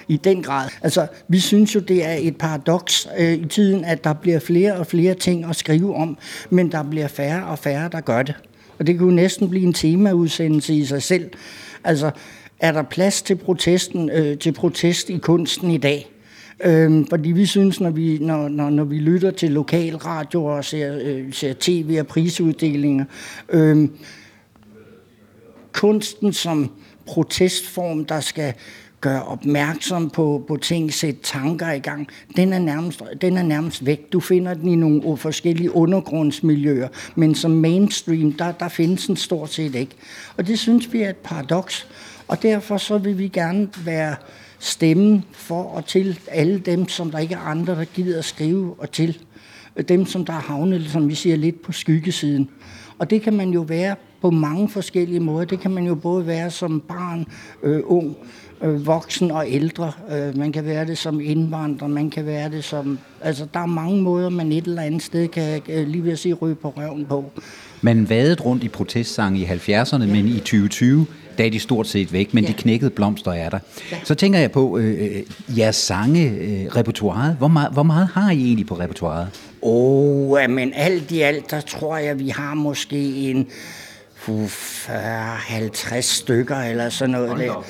i 0.08 0.16
den 0.16 0.42
grad. 0.42 0.68
Altså, 0.82 1.06
vi 1.28 1.40
synes 1.40 1.74
jo, 1.74 1.80
det 1.80 2.06
er 2.06 2.14
et 2.18 2.36
paradoks 2.36 3.08
øh, 3.18 3.32
i 3.32 3.46
tiden, 3.46 3.84
at 3.84 4.04
der 4.04 4.12
bliver 4.12 4.38
flere 4.38 4.74
og 4.74 4.86
flere 4.86 5.14
ting 5.14 5.44
at 5.44 5.56
skrive 5.56 5.94
om, 5.94 6.18
men 6.50 6.72
der 6.72 6.82
bliver 6.82 7.08
færre 7.08 7.46
og 7.46 7.58
færre, 7.58 7.88
der 7.92 8.00
gør 8.00 8.22
det. 8.22 8.34
Og 8.78 8.86
det 8.86 8.98
kunne 8.98 9.16
næsten 9.16 9.50
blive 9.50 9.66
en 9.66 9.72
temaudsendelse 9.72 10.74
i 10.74 10.84
sig 10.84 11.02
selv. 11.02 11.30
Altså, 11.84 12.10
er 12.60 12.72
der 12.72 12.82
plads 12.82 13.22
til 13.22 13.36
protesten, 13.36 14.10
øh, 14.10 14.38
til 14.38 14.52
protest 14.52 15.10
i 15.10 15.18
kunsten 15.18 15.70
i 15.70 15.78
dag? 15.78 16.10
Øhm, 16.64 17.06
fordi 17.06 17.32
vi 17.32 17.46
synes, 17.46 17.80
når 17.80 17.90
vi, 17.90 18.18
når, 18.20 18.48
når, 18.48 18.70
når 18.70 18.84
vi 18.84 18.98
lytter 18.98 19.30
til 19.30 19.50
lokalradio 19.50 20.44
og 20.44 20.64
ser, 20.64 20.98
øh, 21.02 21.32
ser 21.32 21.54
tv 21.60 21.96
og 22.00 22.06
prisuddelinger, 22.06 23.04
øhm, 23.48 23.90
kunsten 25.72 26.32
som 26.32 26.70
protestform, 27.06 28.04
der 28.04 28.20
skal 28.20 28.54
gøre 29.00 29.22
opmærksom 29.22 30.10
på, 30.10 30.44
på 30.48 30.56
ting, 30.56 30.94
sætte 30.94 31.20
tanker 31.22 31.72
i 31.72 31.78
gang, 31.78 32.08
den 32.36 32.52
er, 32.52 32.58
nærmest, 32.58 33.02
den 33.20 33.36
er 33.36 33.42
nærmest 33.42 33.86
væk. 33.86 34.12
Du 34.12 34.20
finder 34.20 34.54
den 34.54 34.68
i 34.68 34.76
nogle 34.76 35.02
øh, 35.10 35.18
forskellige 35.18 35.74
undergrundsmiljøer, 35.74 36.88
men 37.14 37.34
som 37.34 37.50
mainstream, 37.50 38.32
der, 38.32 38.52
der 38.52 38.68
findes 38.68 39.06
den 39.06 39.16
stort 39.16 39.50
set 39.52 39.74
ikke. 39.74 39.92
Og 40.36 40.46
det 40.46 40.58
synes 40.58 40.92
vi 40.92 41.02
er 41.02 41.10
et 41.10 41.16
paradoks. 41.16 41.86
Og 42.28 42.42
derfor 42.42 42.76
så 42.76 42.98
vil 42.98 43.18
vi 43.18 43.28
gerne 43.28 43.68
være 43.84 44.16
stemmen 44.60 45.24
for 45.32 45.62
og 45.62 45.86
til 45.86 46.18
alle 46.28 46.58
dem, 46.58 46.88
som 46.88 47.10
der 47.10 47.18
ikke 47.18 47.34
er 47.34 47.38
andre, 47.38 47.74
der 47.74 47.84
gider 47.84 48.18
at 48.18 48.24
skrive 48.24 48.74
og 48.78 48.92
til. 48.92 49.18
Dem, 49.88 50.06
som 50.06 50.24
der 50.24 50.32
er 50.32 50.40
havnet, 50.40 50.90
som 50.90 51.08
vi 51.08 51.14
siger, 51.14 51.36
lidt 51.36 51.62
på 51.62 51.72
skyggesiden. 51.72 52.50
Og 52.98 53.10
det 53.10 53.22
kan 53.22 53.32
man 53.32 53.50
jo 53.50 53.60
være 53.60 53.96
på 54.22 54.30
mange 54.30 54.68
forskellige 54.68 55.20
måder. 55.20 55.44
Det 55.44 55.60
kan 55.60 55.70
man 55.70 55.86
jo 55.86 55.94
både 55.94 56.26
være 56.26 56.50
som 56.50 56.80
barn, 56.80 57.26
øh, 57.62 57.80
ung, 57.84 58.16
øh, 58.62 58.86
voksen 58.86 59.30
og 59.30 59.44
ældre. 59.48 59.92
Øh, 60.12 60.38
man 60.38 60.52
kan 60.52 60.64
være 60.64 60.86
det 60.86 60.98
som 60.98 61.20
indvandrer, 61.20 61.88
man 61.88 62.10
kan 62.10 62.26
være 62.26 62.50
det 62.50 62.64
som... 62.64 62.98
Altså, 63.20 63.46
der 63.54 63.60
er 63.60 63.66
mange 63.66 64.02
måder, 64.02 64.28
man 64.28 64.52
et 64.52 64.64
eller 64.64 64.82
andet 64.82 65.02
sted 65.02 65.28
kan 65.28 65.60
øh, 65.68 65.88
lige 65.88 66.04
ved 66.04 66.12
at 66.12 66.18
sige 66.18 66.34
ryge 66.34 66.54
på 66.54 66.74
røven 66.76 67.06
på. 67.06 67.32
Man 67.80 68.08
vadede 68.08 68.42
rundt 68.42 68.64
i 68.64 68.68
protestsange 68.68 69.40
i 69.40 69.44
70'erne, 69.44 70.06
men 70.06 70.28
i 70.28 70.38
2020, 70.38 71.06
der 71.40 71.46
er 71.46 71.50
de 71.50 71.60
stort 71.60 71.86
set 71.86 72.12
væk, 72.12 72.34
men 72.34 72.44
ja. 72.44 72.48
de 72.48 72.54
knækkede 72.54 72.90
blomster 72.90 73.32
er 73.32 73.48
der. 73.48 73.58
Ja. 73.92 73.96
Så 74.04 74.14
tænker 74.14 74.38
jeg 74.38 74.50
på 74.50 74.78
øh, 74.78 75.22
jeres 75.58 75.76
sange, 75.76 76.30
øh, 76.30 76.66
repertoireet. 76.76 77.36
Hvor 77.38 77.48
meget, 77.48 77.72
hvor 77.72 77.82
meget 77.82 78.08
har 78.14 78.30
I 78.30 78.44
egentlig 78.44 78.66
på 78.66 78.74
repertoireet? 78.74 79.28
Åh, 79.62 80.30
oh, 80.30 80.50
men 80.50 80.72
alt 80.74 81.10
i 81.10 81.20
alt, 81.20 81.50
der 81.50 81.60
tror 81.60 81.96
jeg, 81.96 82.18
vi 82.18 82.28
har 82.28 82.54
måske 82.54 82.96
en 83.30 83.46
40-50 84.28 86.00
stykker 86.00 86.56
eller 86.56 86.88
sådan 86.88 87.10
noget 87.10 87.38
der. 87.38 87.64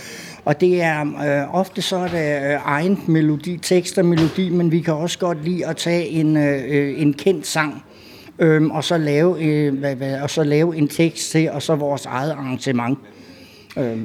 Og 0.44 0.60
det 0.60 0.82
er 0.82 1.00
øh, 1.00 1.54
ofte 1.54 1.82
så 1.82 1.96
er 1.96 2.08
det 2.08 2.52
øh, 2.52 2.58
egen 2.64 3.02
melodi, 3.06 3.58
tekst 3.62 3.98
og 3.98 4.04
melodi, 4.04 4.48
men 4.48 4.72
vi 4.72 4.80
kan 4.80 4.94
også 4.94 5.18
godt 5.18 5.44
lide 5.44 5.66
at 5.66 5.76
tage 5.76 6.08
en, 6.08 6.36
øh, 6.36 7.00
en 7.00 7.12
kendt 7.14 7.46
sang, 7.46 7.84
øh, 8.38 8.70
og, 8.70 8.84
så 8.84 8.98
lave, 8.98 9.42
øh, 9.42 9.78
hvad, 9.78 9.94
hvad, 9.96 10.20
og 10.20 10.30
så 10.30 10.44
lave 10.44 10.76
en 10.76 10.88
tekst 10.88 11.30
til, 11.30 11.50
og 11.50 11.62
så 11.62 11.74
vores 11.74 12.06
eget 12.06 12.30
arrangement. 12.30 12.98
Øh, 13.76 13.98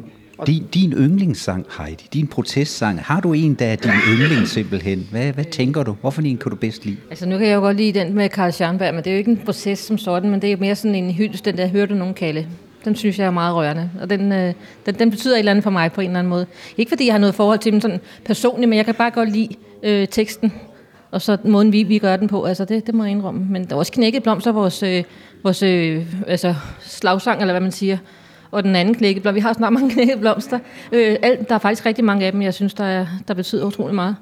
din, 0.48 0.64
din 0.74 0.94
yndlingssang, 0.94 1.66
Heidi, 1.78 2.04
din 2.14 2.28
protestsang, 2.28 3.00
har 3.02 3.20
du 3.20 3.34
en, 3.34 3.54
der 3.54 3.66
er 3.66 3.76
din 3.76 3.92
yndling 4.10 4.48
simpelthen? 4.48 5.08
Hvad, 5.12 5.34
hvad 5.34 5.46
tænker 5.46 5.84
du? 5.84 5.96
Hvorfor 6.02 6.22
en 6.22 6.38
kan 6.38 6.50
du 6.50 6.56
bedst 6.56 6.86
lide? 6.86 6.98
Altså 7.10 7.26
nu 7.26 7.38
kan 7.38 7.48
jeg 7.48 7.56
jo 7.56 7.60
godt 7.60 7.78
lide 7.78 8.00
den 8.00 8.14
med 8.14 8.30
Karl 8.30 8.52
Scharnberg, 8.52 8.94
men 8.94 9.04
det 9.04 9.10
er 9.10 9.14
jo 9.14 9.18
ikke 9.18 9.32
en 9.32 9.38
proces 9.38 9.80
som 9.80 9.98
sådan, 9.98 10.30
men 10.30 10.42
det 10.42 10.52
er 10.52 10.58
mere 10.58 10.76
sådan 10.76 10.96
en 10.96 11.12
hyldest, 11.12 11.46
den 11.46 11.58
der, 11.58 11.68
hørte 11.68 11.94
du 11.94 12.00
nogen 12.00 12.14
kalde? 12.14 12.48
Den 12.86 12.96
synes 12.96 13.20
jeg 13.20 13.26
er 13.26 13.32
meget 13.32 13.56
rørende, 13.56 13.90
og 14.02 14.10
den, 14.10 14.32
øh, 14.32 14.54
den, 14.86 14.96
den 14.96 15.10
betyder 15.10 15.36
et 15.36 15.40
eller 15.40 15.52
andet 15.52 15.64
for 15.64 15.72
mig 15.72 15.92
på 15.92 16.02
en 16.02 16.08
eller 16.08 16.20
anden 16.20 16.30
måde. 16.30 16.46
Ikke 16.78 16.90
fordi 16.90 17.06
jeg 17.06 17.14
har 17.14 17.20
noget 17.20 17.36
forhold 17.36 17.60
til 17.60 17.72
dem 17.72 17.82
sådan 17.82 18.00
personligt, 18.26 18.70
men 18.70 18.78
jeg 18.78 18.86
kan 18.86 18.96
bare 18.96 19.12
godt 19.12 19.32
lide 19.32 19.56
øh, 19.84 20.08
teksten, 20.08 20.54
og 21.12 21.22
så 21.22 21.38
måden 21.44 21.72
vi, 21.72 21.84
vi 21.84 21.98
gør 21.98 22.16
den 22.16 22.28
på, 22.28 22.44
altså 22.44 22.66
det, 22.66 22.88
det 22.88 22.96
må 22.96 23.04
jeg 23.04 23.12
indrømme. 23.12 23.46
Men 23.50 23.66
der 23.66 23.74
er 23.76 23.80
også 23.80 23.92
knækket 23.92 24.24
blomster, 24.24 24.52
vores, 24.52 24.84
øh, 24.84 25.04
vores 25.44 25.64
øh, 25.64 26.06
altså 26.28 26.56
slagsang, 26.82 27.42
eller 27.42 27.54
hvad 27.54 27.62
man 27.62 27.72
siger, 27.72 27.98
og 28.52 28.64
den 28.64 28.75
anden 28.75 28.96
knækkeblom. 28.96 29.36
Vi 29.36 29.40
har 29.40 29.54
snart 29.54 29.74
mange 29.74 29.92
knækkeblomster. 29.96 30.60
Øh, 30.92 31.16
alt, 31.22 31.50
der 31.50 31.56
er 31.56 31.60
faktisk 31.60 31.86
rigtig 31.86 32.04
mange 32.04 32.25
af 32.25 32.32
dem, 32.32 32.42
jeg 32.42 32.54
synes, 32.54 32.74
der, 32.74 32.84
er, 32.84 33.06
der 33.28 33.34
betyder 33.34 33.66
utrolig 33.66 33.96
meget. 33.96 34.16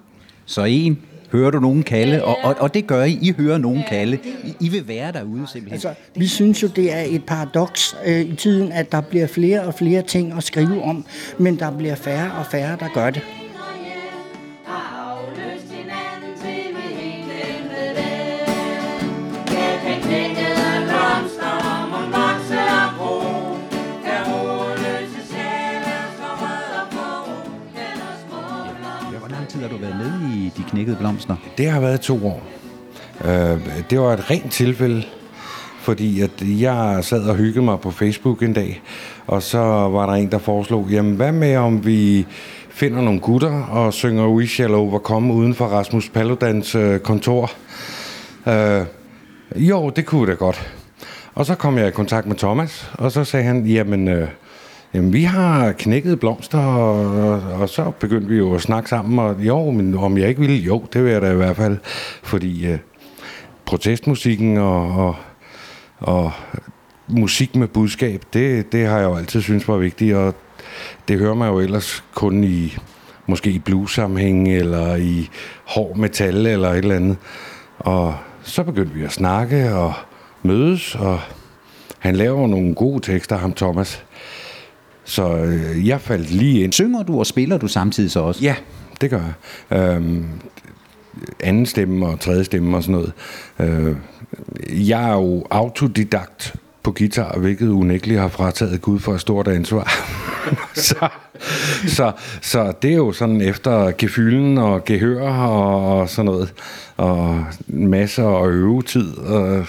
Så 0.45 0.63
en, 0.63 0.99
hører 1.31 1.51
du 1.51 1.59
nogen 1.59 1.83
kalde, 1.83 2.23
og, 2.23 2.37
og, 2.43 2.55
og 2.59 2.73
det 2.73 2.87
gør 2.87 3.03
I. 3.03 3.19
I 3.21 3.33
hører 3.37 3.57
nogen 3.57 3.83
kalde. 3.89 4.19
I, 4.43 4.55
I 4.59 4.69
vil 4.69 4.87
være 4.87 5.11
derude 5.11 5.47
simpelthen. 5.47 5.73
Altså, 5.73 5.93
vi 6.15 6.27
synes 6.27 6.63
jo, 6.63 6.67
det 6.67 6.93
er 6.93 7.03
et 7.07 7.25
paradoks 7.25 7.97
øh, 8.05 8.21
i 8.21 8.35
tiden, 8.35 8.71
at 8.71 8.91
der 8.91 9.01
bliver 9.01 9.27
flere 9.27 9.61
og 9.61 9.73
flere 9.73 10.01
ting 10.01 10.33
at 10.37 10.43
skrive 10.43 10.83
om, 10.83 11.05
men 11.37 11.59
der 11.59 11.71
bliver 11.77 11.95
færre 11.95 12.31
og 12.31 12.45
færre, 12.45 12.77
der 12.79 12.87
gør 12.93 13.09
det. 13.09 13.21
Du 29.73 29.79
været 29.79 29.95
med 29.95 30.29
i 30.35 30.51
De 30.57 30.63
Knækkede 30.69 30.97
Blomster? 30.97 31.35
Det 31.57 31.69
har 31.69 31.79
været 31.79 32.01
to 32.01 32.27
år. 32.27 32.43
Øh, 33.25 33.59
det 33.89 33.99
var 33.99 34.13
et 34.13 34.31
rent 34.31 34.51
tilfælde, 34.51 35.03
fordi 35.79 36.21
at 36.21 36.31
jeg 36.41 36.99
sad 37.01 37.23
og 37.23 37.35
hyggede 37.35 37.65
mig 37.65 37.79
på 37.79 37.91
Facebook 37.91 38.43
en 38.43 38.53
dag, 38.53 38.81
og 39.27 39.43
så 39.43 39.59
var 39.59 40.05
der 40.05 40.13
en, 40.13 40.31
der 40.31 40.37
foreslog, 40.37 40.87
jamen 40.89 41.15
hvad 41.15 41.31
med 41.31 41.55
om 41.57 41.85
vi 41.85 42.25
finder 42.69 43.01
nogle 43.01 43.19
gutter 43.19 43.63
og 43.63 43.93
synger 43.93 44.27
We 44.27 44.47
Shall 44.47 44.73
Overcome 44.73 45.33
uden 45.33 45.53
for 45.53 45.65
Rasmus 45.65 46.09
Paludans 46.09 46.75
øh, 46.75 46.99
kontor. 46.99 47.51
Øh, 48.47 48.85
jo, 49.55 49.89
det 49.89 50.05
kunne 50.05 50.31
da 50.31 50.33
godt. 50.33 50.73
Og 51.35 51.45
så 51.45 51.55
kom 51.55 51.77
jeg 51.77 51.87
i 51.87 51.91
kontakt 51.91 52.27
med 52.27 52.35
Thomas, 52.35 52.91
og 52.93 53.11
så 53.11 53.23
sagde 53.23 53.45
han, 53.45 53.65
jamen, 53.65 54.07
øh, 54.07 54.27
jamen 54.93 55.13
vi 55.13 55.23
har 55.23 55.71
knækket 55.71 56.19
blomster, 56.19 56.59
og, 56.59 57.41
og, 57.61 57.69
så 57.69 57.91
begyndte 57.99 58.27
vi 58.27 58.37
jo 58.37 58.55
at 58.55 58.61
snakke 58.61 58.89
sammen, 58.89 59.19
og 59.19 59.35
jo, 59.39 59.71
men 59.71 59.97
om 59.97 60.17
jeg 60.17 60.29
ikke 60.29 60.41
ville, 60.41 60.55
jo, 60.55 60.83
det 60.93 61.03
vil 61.03 61.11
jeg 61.11 61.21
da 61.21 61.31
i 61.31 61.35
hvert 61.35 61.55
fald, 61.55 61.77
fordi 62.23 62.67
øh, 62.67 62.79
protestmusikken 63.65 64.57
og, 64.57 65.07
og, 65.07 65.15
og 65.99 66.31
musik 67.07 67.55
med 67.55 67.67
budskab, 67.67 68.23
det, 68.33 68.71
det 68.71 68.87
har 68.87 68.97
jeg 68.97 69.05
jo 69.05 69.15
altid 69.15 69.41
synes 69.41 69.67
var 69.67 69.77
vigtigt, 69.77 70.15
og 70.15 70.35
det 71.07 71.19
hører 71.19 71.35
man 71.35 71.49
jo 71.49 71.59
ellers 71.59 72.03
kun 72.13 72.43
i 72.43 72.77
måske 73.27 73.49
i 73.49 73.59
blues-sammenhæng, 73.59 74.53
eller 74.53 74.95
i 74.95 75.29
hård 75.65 75.97
metal, 75.97 76.47
eller 76.47 76.69
et 76.69 76.77
eller 76.77 76.95
andet. 76.95 77.17
Og 77.79 78.15
så 78.43 78.63
begyndte 78.63 78.93
vi 78.93 79.03
at 79.03 79.11
snakke 79.11 79.75
og 79.75 79.93
mødes, 80.43 80.95
og 80.95 81.19
han 81.99 82.15
laver 82.15 82.47
nogle 82.47 82.75
gode 82.75 83.11
tekster, 83.11 83.37
ham 83.37 83.53
Thomas. 83.53 84.03
Så 85.05 85.37
øh, 85.37 85.87
jeg 85.87 86.01
faldt 86.01 86.31
lige 86.31 86.63
ind. 86.63 86.73
Synger 86.73 87.03
du 87.03 87.19
og 87.19 87.25
spiller 87.25 87.57
du 87.57 87.67
samtidig 87.67 88.11
så 88.11 88.19
også? 88.19 88.43
Ja, 88.43 88.55
det 89.01 89.09
gør 89.09 89.21
jeg. 89.69 89.77
Øhm, 89.77 90.25
anden 91.39 91.65
stemme 91.65 92.05
og 92.07 92.19
tredje 92.19 92.43
stemme 92.43 92.77
og 92.77 92.83
sådan 92.83 92.93
noget. 92.93 93.13
Øh, 93.59 93.95
jeg 94.89 95.09
er 95.09 95.13
jo 95.13 95.45
autodidakt 95.49 96.55
på 96.83 96.91
guitar, 96.91 97.39
hvilket 97.39 97.67
unægteligt 97.67 98.19
har 98.19 98.27
frataget 98.27 98.81
Gud 98.81 98.99
for 98.99 99.13
et 99.13 99.21
stort 99.21 99.47
ansvar. 99.47 100.09
så, 100.89 101.07
så, 101.87 102.11
så 102.41 102.73
det 102.81 102.91
er 102.91 102.95
jo 102.95 103.11
sådan 103.11 103.41
efter 103.41 103.91
gefylen 103.97 104.57
og 104.57 104.85
gehør 104.85 105.29
og, 105.29 105.99
og 105.99 106.09
sådan 106.09 106.25
noget. 106.25 106.53
Og 106.97 107.45
masser 107.67 108.27
af 108.27 108.47
øvetid, 108.47 109.17
og, 109.17 109.65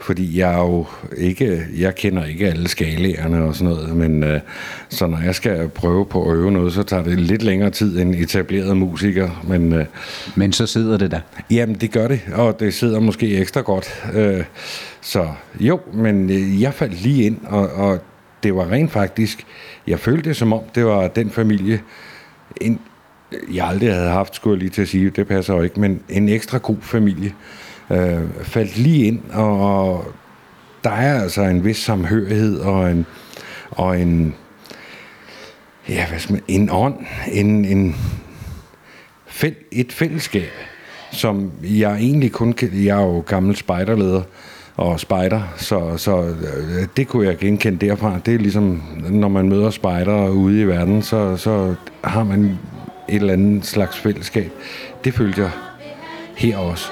fordi 0.00 0.38
jeg 0.38 0.54
jo 0.58 0.86
ikke, 1.16 1.66
jeg 1.76 1.94
kender 1.94 2.24
ikke 2.24 2.46
alle 2.46 2.68
skalaerne 2.68 3.44
og 3.44 3.54
sådan 3.54 3.74
noget, 3.74 3.96
men 3.96 4.22
øh, 4.22 4.40
så 4.88 5.06
når 5.06 5.20
jeg 5.24 5.34
skal 5.34 5.68
prøve 5.68 6.06
på 6.06 6.30
at 6.30 6.36
øve 6.36 6.50
noget, 6.50 6.72
så 6.72 6.82
tager 6.82 7.02
det 7.02 7.18
lidt 7.18 7.42
længere 7.42 7.70
tid 7.70 7.98
end 7.98 8.14
etableret 8.14 8.76
musiker, 8.76 9.44
men 9.48 9.72
øh, 9.72 9.86
Men 10.34 10.52
så 10.52 10.66
sidder 10.66 10.96
det 10.96 11.10
der. 11.10 11.20
Jamen, 11.50 11.74
det 11.74 11.92
gør 11.92 12.08
det, 12.08 12.20
og 12.34 12.60
det 12.60 12.74
sidder 12.74 13.00
måske 13.00 13.36
ekstra 13.36 13.60
godt. 13.60 14.04
Øh, 14.14 14.44
så 15.00 15.28
jo, 15.60 15.80
men 15.92 16.30
øh, 16.30 16.62
jeg 16.62 16.74
faldt 16.74 17.02
lige 17.02 17.24
ind, 17.24 17.38
og, 17.46 17.70
og 17.72 17.98
det 18.42 18.54
var 18.54 18.70
rent 18.70 18.90
faktisk, 18.90 19.46
jeg 19.86 19.98
følte 20.00 20.28
det 20.28 20.36
som 20.36 20.52
om, 20.52 20.60
det 20.74 20.84
var 20.84 21.08
den 21.08 21.30
familie, 21.30 21.80
en, 22.60 22.80
jeg 23.54 23.66
aldrig 23.66 23.94
havde 23.94 24.08
haft, 24.08 24.34
skulle 24.34 24.54
jeg 24.54 24.58
lige 24.58 24.70
til 24.70 24.82
at 24.82 24.88
sige, 24.88 25.10
det 25.10 25.26
passer 25.26 25.54
jo 25.54 25.62
ikke, 25.62 25.80
men 25.80 26.00
en 26.08 26.28
ekstra 26.28 26.58
god 26.58 26.76
familie. 26.80 27.34
Øh, 27.90 28.22
faldt 28.42 28.78
lige 28.78 29.04
ind, 29.04 29.20
og, 29.32 29.60
og 29.60 30.04
der 30.84 30.90
er 30.90 31.22
altså 31.22 31.42
en 31.42 31.64
vis 31.64 31.76
samhørighed 31.76 32.60
og 32.60 32.90
en, 32.90 33.06
og 33.70 34.00
en 34.00 34.34
ja, 35.88 36.08
hvad 36.08 36.18
skal 36.18 36.32
man, 36.32 36.42
en 36.48 36.68
ånd, 36.72 36.94
en, 37.32 37.64
en, 37.64 37.96
fæl, 39.26 39.54
et 39.72 39.92
fællesskab, 39.92 40.50
som 41.12 41.52
jeg 41.62 41.96
egentlig 41.96 42.32
kun 42.32 42.52
kan... 42.52 42.70
Jeg 42.72 42.98
er 42.98 43.02
jo 43.02 43.20
gammel 43.26 43.56
spejderleder 43.56 44.22
og 44.76 45.00
spejder, 45.00 45.42
så, 45.56 45.96
så 45.96 46.22
øh, 46.22 46.86
det 46.96 47.08
kunne 47.08 47.26
jeg 47.26 47.38
genkende 47.38 47.86
derfra. 47.86 48.18
Det 48.26 48.34
er 48.34 48.38
ligesom, 48.38 48.82
når 49.10 49.28
man 49.28 49.48
møder 49.48 49.70
spejdere 49.70 50.32
ude 50.32 50.60
i 50.60 50.64
verden, 50.64 51.02
så, 51.02 51.36
så 51.36 51.74
har 52.04 52.24
man 52.24 52.58
et 53.08 53.14
eller 53.14 53.32
andet 53.32 53.66
slags 53.66 53.98
fællesskab. 53.98 54.52
Det 55.04 55.14
følte 55.14 55.40
jeg 55.40 55.50
her 56.36 56.56
også. 56.56 56.90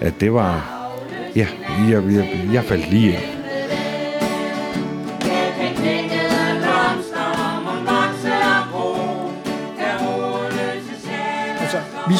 At 0.00 0.14
det 0.20 0.32
var... 0.32 0.76
Ja, 1.36 1.46
jeg, 1.90 2.04
jeg, 2.12 2.48
jeg 2.52 2.64
faldt 2.64 2.90
lige 2.90 3.08
ind. 3.12 3.39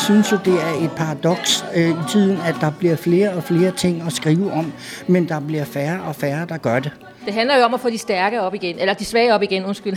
Synes 0.04 0.32
jo, 0.32 0.38
det 0.44 0.54
er 0.54 0.84
et 0.84 0.90
paradoks 0.96 1.64
øh, 1.74 1.90
i 1.90 1.94
tiden, 2.10 2.36
at 2.40 2.54
der 2.60 2.70
bliver 2.78 2.96
flere 2.96 3.32
og 3.32 3.42
flere 3.42 3.70
ting 3.70 4.02
at 4.06 4.12
skrive 4.12 4.52
om, 4.52 4.72
men 5.06 5.28
der 5.28 5.40
bliver 5.40 5.64
færre 5.64 6.02
og 6.02 6.16
færre, 6.16 6.46
der 6.46 6.56
gør 6.56 6.80
det. 6.80 6.92
Det 7.24 7.34
handler 7.34 7.58
jo 7.58 7.64
om 7.64 7.74
at 7.74 7.80
få 7.80 7.90
de 7.90 7.98
stærke 7.98 8.40
op 8.40 8.54
igen, 8.54 8.78
eller 8.78 8.94
de 8.94 9.04
svage 9.04 9.34
op 9.34 9.42
igen, 9.42 9.64
undskyld. 9.64 9.96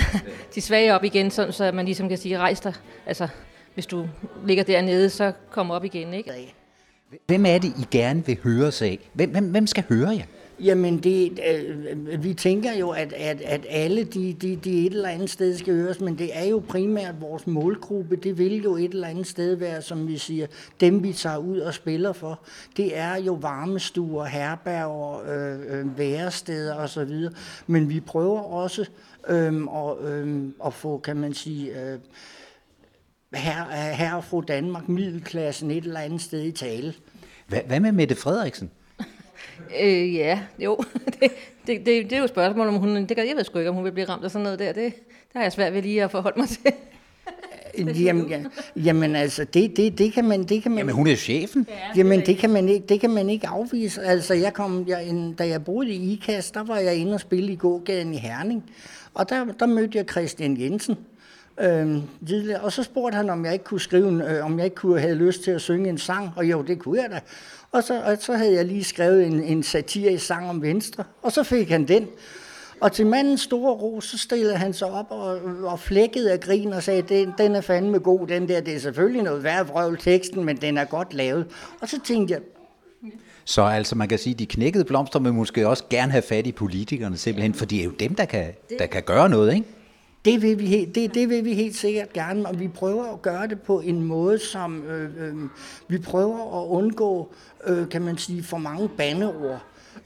De 0.56 0.62
svage 0.62 0.96
op 0.96 1.04
igen, 1.04 1.32
sådan, 1.32 1.54
så 1.54 1.72
man 1.74 1.86
ligesom 1.86 2.10
kan 2.10 2.18
sige, 2.18 2.38
rejs 2.38 2.60
dig. 2.60 2.74
Altså, 3.06 3.28
hvis 3.74 3.86
du 3.86 4.08
ligger 4.46 4.64
dernede, 4.64 5.10
så 5.10 5.32
kom 5.52 5.72
op 5.72 5.86
igen, 5.86 6.14
ikke? 6.14 6.54
Hvem 7.28 7.46
er 7.46 7.58
det, 7.58 7.74
I 7.80 7.88
gerne 7.92 8.26
vil 8.26 8.38
høre 8.44 8.72
sig 8.72 8.88
af? 8.88 9.00
Hvem, 9.14 9.30
hvem, 9.30 9.46
hvem 9.46 9.68
skal 9.68 9.84
høre 9.90 10.10
jer? 10.10 10.24
Jamen, 10.64 10.98
det, 10.98 11.40
øh, 11.50 12.24
vi 12.24 12.34
tænker 12.34 12.74
jo, 12.74 12.90
at, 12.90 13.14
at, 13.14 13.42
at 13.42 13.66
alle 13.70 14.04
de, 14.04 14.34
de, 14.34 14.56
de 14.56 14.86
et 14.86 14.94
eller 14.94 15.10
andet 15.10 15.30
sted 15.30 15.58
skal 15.58 15.74
høres, 15.74 16.00
men 16.00 16.18
det 16.18 16.38
er 16.38 16.44
jo 16.44 16.64
primært 16.68 17.22
vores 17.22 17.48
målgruppe. 17.48 18.16
Det 18.16 18.38
vil 18.38 18.64
jo 18.64 18.76
et 18.76 18.94
eller 18.94 19.08
andet 19.08 19.28
sted 19.28 19.56
være, 19.56 19.82
som 19.82 20.08
vi 20.08 20.18
siger, 20.18 20.48
dem 20.80 21.04
vi 21.04 21.14
tager 21.14 21.38
ud 21.38 21.60
og 21.60 21.74
spiller 21.74 22.14
for. 22.14 22.40
Det 22.78 22.98
er 22.98 23.16
jo 23.16 23.34
varmestuer, 23.34 24.26
herberger, 24.26 25.22
øh, 25.22 25.80
øh, 25.80 25.98
væresteder 25.98 26.76
osv. 26.76 27.30
Men 27.68 27.90
vi 27.90 28.00
prøver 28.00 28.40
også 28.42 28.86
øh, 29.28 29.64
og, 29.64 30.12
øh, 30.12 30.44
at 30.66 30.74
få, 30.74 30.98
kan 30.98 31.18
man 31.18 31.34
sige... 31.34 31.82
Øh, 31.82 32.00
her, 33.34 33.92
her 33.94 34.14
og 34.14 34.24
fru 34.24 34.42
Danmark, 34.42 34.90
middelklassen 34.90 35.72
et 35.72 35.84
eller 35.84 36.00
andet 36.00 36.22
sted 36.22 36.44
i 36.44 36.52
tale. 36.52 36.94
Hvad, 37.48 37.60
hvad 37.68 37.80
med 37.80 37.92
Mette 37.92 38.16
Frederiksen? 38.16 38.72
Øh, 39.82 40.16
ja, 40.16 40.40
jo. 40.60 40.84
det, 41.20 41.32
det, 41.68 41.86
det, 41.86 41.86
det 41.86 42.14
er 42.14 42.18
jo 42.18 42.24
et 42.24 42.30
spørgsmål, 42.30 42.68
om 42.68 42.76
hun... 42.76 42.96
Det 42.96 43.18
jeg 43.18 43.36
ved 43.36 43.44
sgu 43.44 43.60
ikke, 43.60 43.70
om 43.70 43.76
hun 43.76 43.86
vil 43.86 43.92
blive 43.92 44.10
ramt 44.10 44.24
af 44.24 44.32
sådan 44.32 44.44
noget 44.44 44.60
der. 44.60 44.74
Det, 44.74 44.96
det 44.96 45.36
har 45.36 45.42
jeg 45.42 45.52
svært 45.52 45.74
ved 45.74 45.82
lige 45.82 46.04
at 46.04 46.12
forholde 46.12 46.40
mig 46.40 46.50
til. 46.50 46.60
Jamen, 47.78 48.28
ja, 48.30 48.44
jamen 48.76 49.16
altså, 49.16 49.44
det, 49.44 49.78
det, 49.78 49.98
det 49.98 50.14
kan 50.14 50.26
man, 50.26 50.44
det 50.44 50.64
kan 50.64 50.72
man, 50.72 50.78
Jamen, 50.78 50.96
hun 50.96 51.08
er 51.08 51.16
chefen. 51.16 51.68
jamen, 51.96 52.26
det 52.26 52.38
kan 52.38 52.50
man 52.50 52.70
ikke, 52.70 52.86
det 52.88 53.00
kan 53.00 53.10
man 53.10 53.30
ikke 53.30 53.48
afvise. 53.48 54.02
Altså, 54.02 54.34
jeg 54.34 54.54
kom, 54.54 54.86
jeg, 54.88 55.08
en, 55.08 55.34
da 55.34 55.48
jeg 55.48 55.66
boede 55.66 55.90
i 55.90 56.14
IKAS, 56.14 56.52
der 56.52 56.64
var 56.64 56.78
jeg 56.78 56.96
inde 56.96 57.14
og 57.14 57.20
spille 57.20 57.54
i 57.54 57.56
gågaden 57.56 58.14
i 58.14 58.18
Herning, 58.18 58.64
og 59.14 59.30
der, 59.30 59.46
der 59.60 59.66
mødte 59.66 59.98
jeg 59.98 60.06
Christian 60.12 60.62
Jensen. 60.62 60.98
Øhm, 61.60 62.02
tidligere, 62.28 62.60
og 62.60 62.72
så 62.72 62.84
spurgte 62.84 63.16
han, 63.16 63.30
om 63.30 63.46
jeg 63.46 63.54
ikke 63.54 63.66
kunne 63.66 63.80
skrive, 63.80 64.10
en, 64.10 64.22
øh, 64.22 64.46
om 64.46 64.58
jeg 64.58 64.66
ikke 64.66 64.76
kunne 64.76 65.00
have 65.00 65.16
lyst 65.16 65.44
til 65.44 65.52
at 65.52 65.62
synge 65.62 65.90
en 65.90 65.98
sang, 65.98 66.30
og 66.36 66.46
jo, 66.46 66.62
det 66.62 66.80
kunne 66.80 67.02
jeg 67.02 67.12
da. 67.12 67.20
Og 67.74 67.84
så, 67.84 68.02
og 68.02 68.18
så 68.20 68.34
havde 68.34 68.54
jeg 68.54 68.66
lige 68.66 68.84
skrevet 68.84 69.26
en, 69.26 69.44
en 69.44 69.64
satirisk 69.64 70.26
sang 70.26 70.50
om 70.50 70.62
Venstre, 70.62 71.04
og 71.22 71.32
så 71.32 71.44
fik 71.44 71.70
han 71.70 71.88
den. 71.88 72.08
Og 72.82 72.92
til 72.92 73.08
mandens 73.08 73.42
store 73.42 73.74
ro, 73.74 74.02
så 74.02 74.18
stillede 74.18 74.56
han 74.56 74.74
sig 74.74 74.92
op 74.92 75.06
og, 75.10 75.40
og 75.64 75.80
flækkede 75.80 76.32
af 76.32 76.40
grin 76.40 76.74
og 76.74 76.84
sagde, 76.84 77.02
den, 77.02 77.34
den 77.38 77.56
er 77.56 77.62
fandme 77.62 78.00
god, 78.00 78.28
den 78.28 78.48
der. 78.48 78.62
Det 78.62 78.76
er 78.76 78.80
selvfølgelig 78.80 79.24
noget 79.24 79.44
værd 79.44 79.66
vrøvl 79.66 79.98
teksten, 79.98 80.44
men 80.44 80.58
den 80.58 80.78
er 80.78 80.86
godt 80.86 81.14
lavet. 81.14 81.46
Og 81.82 81.90
så 81.90 82.00
tænkte 82.06 82.34
jeg, 82.34 82.42
Så 83.46 83.62
altså, 83.64 83.96
man 83.96 84.08
kan 84.08 84.18
sige, 84.18 84.34
de 84.34 84.46
knækkede 84.46 84.86
blomster 84.86 85.20
vil 85.20 85.34
måske 85.34 85.68
også 85.68 85.84
gerne 85.90 86.12
have 86.12 86.22
fat 86.22 86.48
i 86.48 86.52
politikerne 86.52 87.18
simpelthen, 87.18 87.54
for 87.54 87.66
det 87.66 87.80
er 87.80 87.84
jo 87.84 87.92
dem, 87.92 88.16
der 88.16 88.26
kan, 88.26 88.46
der 88.80 88.86
kan 88.86 89.04
gøre 89.04 89.30
noget, 89.30 89.54
ikke? 89.54 89.68
Det 90.26 90.42
vil, 90.42 90.60
vi 90.60 90.66
helt, 90.66 90.96
det, 90.96 91.14
det 91.14 91.30
vil 91.30 91.46
vi 91.46 91.54
helt 91.54 91.76
sikkert 91.76 92.14
gerne, 92.14 92.48
og 92.48 92.60
vi 92.60 92.68
prøver 92.68 93.14
at 93.14 93.22
gøre 93.22 93.48
det 93.48 93.62
på 93.62 93.80
en 93.80 94.04
måde, 94.04 94.40
som 94.40 94.84
øh, 94.84 95.28
øh, 95.28 95.50
vi 95.88 95.98
prøver 95.98 96.62
at 96.62 96.68
undgå, 96.68 97.34
øh, 97.68 97.90
kan 97.90 98.02
man 98.02 98.18
sige, 98.18 98.44
for 98.44 98.58
mange 98.58 98.90
bandeord. 98.90 99.64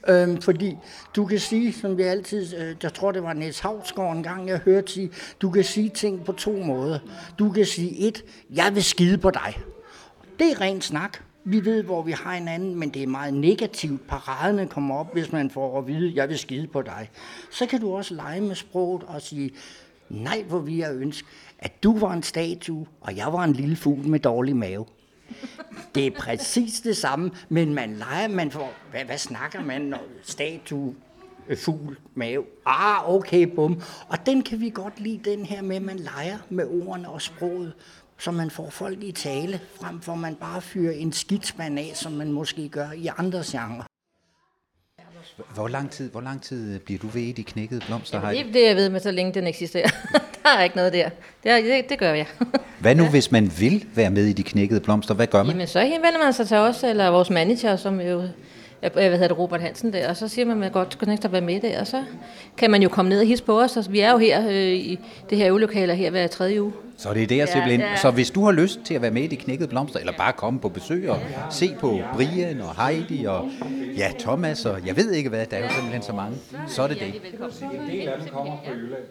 Øhm, 0.08 0.42
fordi 0.42 0.76
du 1.16 1.26
kan 1.26 1.38
sige, 1.38 1.72
som 1.72 1.96
vi 1.96 2.02
altid, 2.02 2.56
øh, 2.58 2.76
jeg 2.82 2.94
tror 2.94 3.12
det 3.12 3.22
var 3.22 3.32
Niels 3.32 3.60
Havsgaard 3.60 4.16
en 4.16 4.22
gang, 4.22 4.48
jeg 4.48 4.58
hørte 4.58 4.92
sige, 4.92 5.10
du 5.42 5.50
kan 5.50 5.64
sige 5.64 5.88
ting 5.88 6.24
på 6.24 6.32
to 6.32 6.52
måder. 6.52 6.98
Du 7.38 7.50
kan 7.50 7.64
sige 7.64 7.98
et, 7.98 8.24
jeg 8.50 8.74
vil 8.74 8.84
skide 8.84 9.18
på 9.18 9.30
dig. 9.30 9.58
Det 10.38 10.50
er 10.50 10.60
ren 10.60 10.80
snak. 10.80 11.18
Vi 11.44 11.64
ved, 11.64 11.82
hvor 11.82 12.02
vi 12.02 12.12
har 12.12 12.34
hinanden, 12.34 12.74
men 12.74 12.90
det 12.90 13.02
er 13.02 13.06
meget 13.06 13.34
negativt. 13.34 14.08
Paraderne 14.08 14.66
kommer 14.66 14.94
op, 14.94 15.12
hvis 15.12 15.32
man 15.32 15.50
får 15.50 15.78
at 15.78 15.86
vide, 15.86 16.12
jeg 16.14 16.28
vil 16.28 16.38
skide 16.38 16.66
på 16.66 16.82
dig. 16.82 17.10
Så 17.50 17.66
kan 17.66 17.80
du 17.80 17.96
også 17.96 18.14
lege 18.14 18.40
med 18.40 18.54
sproget 18.54 19.02
og 19.02 19.22
sige, 19.22 19.50
nej, 20.08 20.42
hvor 20.42 20.58
vi 20.58 20.78
jeg 20.78 20.94
ønske, 20.94 21.28
at 21.58 21.82
du 21.82 21.98
var 21.98 22.12
en 22.12 22.22
statue, 22.22 22.86
og 23.00 23.16
jeg 23.16 23.32
var 23.32 23.44
en 23.44 23.52
lille 23.52 23.76
fugl 23.76 24.08
med 24.08 24.20
dårlig 24.20 24.56
mave. 24.56 24.86
Det 25.94 26.06
er 26.06 26.10
præcis 26.10 26.80
det 26.80 26.96
samme, 26.96 27.30
men 27.48 27.74
man 27.74 27.96
leger, 27.96 28.28
man 28.28 28.50
får, 28.50 28.72
hvad, 28.90 29.04
hvad 29.04 29.18
snakker 29.18 29.64
man, 29.64 29.80
når 29.80 30.02
statue, 30.22 30.94
øh, 31.48 31.56
fugl, 31.56 31.98
mave, 32.14 32.44
ah, 32.66 33.10
okay, 33.10 33.42
bum. 33.54 33.82
Og 34.08 34.26
den 34.26 34.42
kan 34.42 34.60
vi 34.60 34.70
godt 34.70 35.00
lide, 35.00 35.30
den 35.30 35.46
her 35.46 35.62
med, 35.62 35.76
at 35.76 35.82
man 35.82 35.98
leger 35.98 36.38
med 36.50 36.66
ordene 36.66 37.08
og 37.08 37.22
sproget, 37.22 37.72
så 38.18 38.30
man 38.30 38.50
får 38.50 38.70
folk 38.70 39.02
i 39.02 39.12
tale, 39.12 39.60
frem 39.80 40.00
for 40.00 40.14
man 40.14 40.34
bare 40.34 40.60
fyrer 40.60 40.92
en 40.92 41.12
skidsmand 41.12 41.78
af, 41.78 41.92
som 41.94 42.12
man 42.12 42.32
måske 42.32 42.68
gør 42.68 42.90
i 42.92 43.06
andre 43.18 43.42
genrer. 43.46 43.87
Hvor 45.54 45.68
lang 45.68 45.90
tid, 45.90 46.10
hvor 46.10 46.20
lang 46.20 46.42
tid 46.42 46.78
bliver 46.78 46.98
du 46.98 47.06
ved 47.06 47.22
i 47.22 47.32
de 47.32 47.44
knækkede 47.44 47.80
blomster? 47.86 48.20
Heidi? 48.20 48.38
Det 48.38 48.48
er 48.48 48.52
det, 48.52 48.68
jeg 48.68 48.76
ved 48.76 48.88
med, 48.90 49.00
så 49.00 49.10
længe 49.10 49.34
den 49.34 49.46
eksisterer. 49.46 49.88
der 50.42 50.50
er 50.58 50.62
ikke 50.64 50.76
noget 50.76 50.92
der. 50.92 51.08
Det, 51.44 51.64
det, 51.64 51.88
det 51.88 51.98
gør 51.98 52.12
jeg. 52.12 52.26
Hvad 52.80 52.94
nu, 52.94 53.06
hvis 53.06 53.32
man 53.32 53.52
vil 53.58 53.84
være 53.94 54.10
med 54.10 54.24
i 54.24 54.32
de 54.32 54.42
knækkede 54.42 54.80
blomster? 54.80 55.14
Hvad 55.14 55.26
gør 55.26 55.42
man? 55.42 55.50
Jamen, 55.50 55.66
så 55.66 55.80
henvender 55.80 56.18
man 56.24 56.32
sig 56.32 56.48
til 56.48 56.56
os, 56.56 56.84
eller 56.84 57.08
vores 57.08 57.30
manager, 57.30 57.76
som 57.76 58.00
jo 58.00 58.22
jeg, 58.82 58.90
hvad 58.94 59.10
hedder 59.10 59.28
det, 59.28 59.38
Robert 59.38 59.60
Hansen 59.60 59.92
der, 59.92 60.08
og 60.08 60.16
så 60.16 60.28
siger 60.28 60.46
man, 60.46 60.52
at 60.52 60.58
man 60.58 60.70
godt 60.70 60.98
kunne 60.98 61.16
tænke 61.16 61.32
være 61.32 61.40
med 61.40 61.60
der, 61.60 61.80
og 61.80 61.86
så 61.86 62.04
kan 62.56 62.70
man 62.70 62.82
jo 62.82 62.88
komme 62.88 63.08
ned 63.08 63.20
og 63.20 63.26
hisse 63.26 63.44
på 63.44 63.60
os. 63.60 63.76
Altså, 63.76 63.90
vi 63.90 64.00
er 64.00 64.10
jo 64.12 64.18
her 64.18 64.48
øh, 64.48 64.72
i 64.72 64.98
det 65.30 65.38
her 65.38 65.48
øvelokale 65.48 65.94
her 65.94 66.10
hver 66.10 66.26
tredje 66.26 66.62
uge. 66.62 66.72
Så 66.98 67.14
det 67.14 67.22
er 67.22 67.26
der 67.26 67.46
simpelthen. 67.46 67.80
ja. 67.80 67.96
Så 67.96 68.10
hvis 68.10 68.30
du 68.30 68.44
har 68.44 68.52
lyst 68.52 68.80
til 68.84 68.94
at 68.94 69.02
være 69.02 69.10
med 69.10 69.22
i 69.22 69.26
de 69.26 69.36
knækkede 69.36 69.68
blomster, 69.68 69.98
eller 70.00 70.12
bare 70.18 70.32
komme 70.32 70.60
på 70.60 70.68
besøg 70.68 71.10
og 71.10 71.18
se 71.50 71.76
på 71.80 71.98
Brian 72.14 72.60
og 72.60 72.82
Heidi 72.86 73.24
og 73.24 73.48
ja, 73.96 74.10
Thomas 74.18 74.66
og 74.66 74.86
jeg 74.86 74.96
ved 74.96 75.12
ikke 75.12 75.28
hvad, 75.28 75.46
der 75.46 75.56
er 75.56 75.62
jo 75.62 75.68
simpelthen 75.70 76.02
så 76.02 76.12
mange, 76.12 76.36
så 76.68 76.82
er 76.82 76.88
det 76.88 76.98
det. 77.00 77.14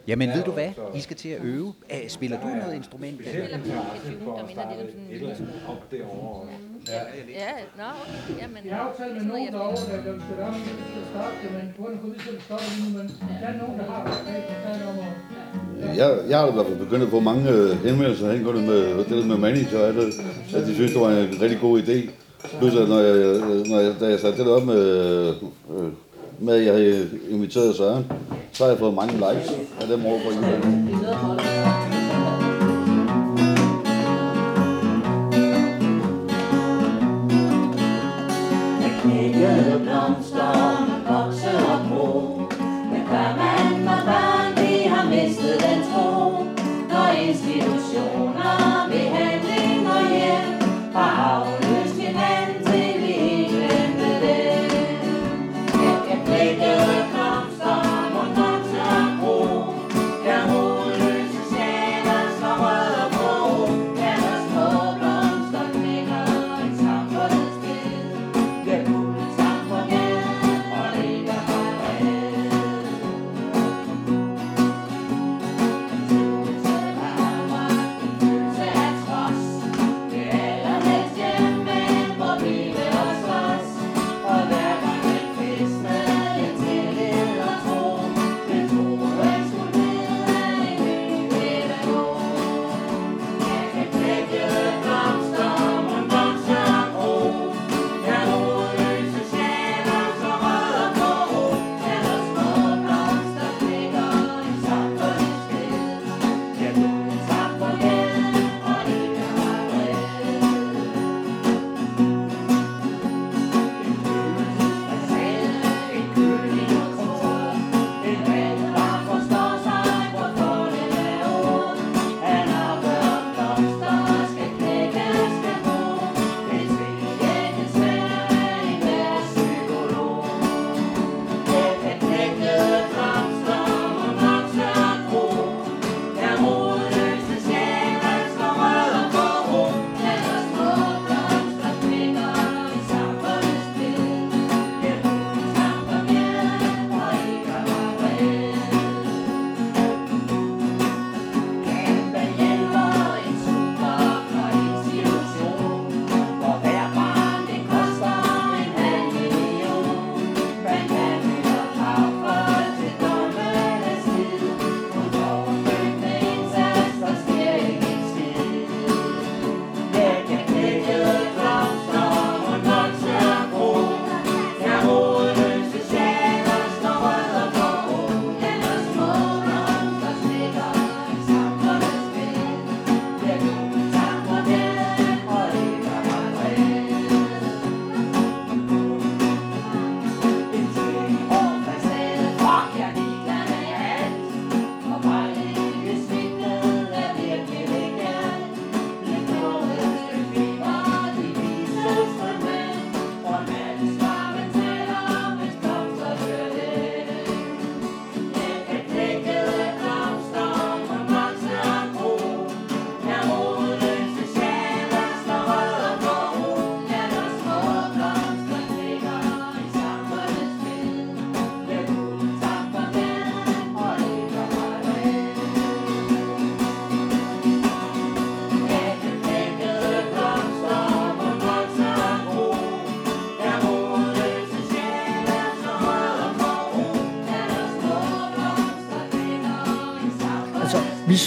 Jamen 0.07 0.29
ved 0.29 0.43
du 0.43 0.51
hvad, 0.51 0.69
I 0.95 0.99
skal 0.99 1.15
til 1.17 1.29
at 1.29 1.41
øve. 1.43 1.73
Spiller 2.07 2.41
du 2.41 2.47
noget 2.47 2.75
instrument? 2.75 3.21
Ja, 6.87 7.51
nå, 7.77 7.83
okay. 7.83 8.41
Jamen, 8.41 8.57
Jeg 8.65 8.75
har 8.75 8.83
jo 8.89 9.03
talt 9.03 9.13
med 9.17 9.25
nogen 9.31 9.53
derovre, 9.53 9.75
der 9.91 9.97
der 10.07 10.13
skal 10.25 10.43
op 10.47 10.53
til 10.93 10.99
at 11.03 11.07
starte 11.11 11.35
det, 11.43 11.49
men 11.57 11.65
på 11.77 11.83
af 11.87 11.97
lige 12.69 12.79
nu, 12.83 12.97
men 12.97 13.05
der 13.41 13.47
er 13.47 13.57
nogen, 13.61 13.79
der 13.79 13.85
har 13.91 14.01
været 14.07 14.81
om 14.89 14.97
at 14.99 15.97
Jeg, 15.97 16.09
jeg 16.29 16.37
har 16.39 16.47
i 16.47 16.51
hvert 16.51 16.65
fald 16.65 16.77
begyndt 16.77 17.03
at 17.03 17.09
få 17.09 17.19
mange 17.19 17.49
øh, 17.49 17.76
henvendelser 17.85 18.31
angående 18.31 18.61
med, 18.61 19.05
det 19.05 19.27
med 19.27 19.37
manager, 19.37 19.79
at, 19.79 19.95
at 20.55 20.67
de 20.67 20.75
synes, 20.75 20.91
det 20.91 21.01
var 21.01 21.09
en 21.09 21.41
rigtig 21.41 21.59
god 21.61 21.81
idé. 21.81 22.09
Plus, 22.59 22.75
at 22.75 22.89
når 22.89 22.99
jeg, 22.99 23.39
når 23.69 23.79
jeg, 23.79 23.93
da 23.99 24.05
jeg 24.05 24.19
satte 24.19 24.43
det 24.43 24.51
op 24.51 24.65
med, 24.65 24.81
øh, 24.87 25.33
med, 26.39 26.53
at 26.53 26.65
jeg 26.65 26.73
havde 26.73 27.09
inviteret 27.29 27.75
Søren, 27.75 28.05
så 28.51 28.63
har 28.63 28.71
jeg 28.71 28.79
fået 28.79 28.93
mange 28.93 29.13
likes 29.13 29.51
af 29.81 29.87
dem 29.87 30.05
over 30.05 30.19
på 30.19 30.29
Jylland. 30.35 31.76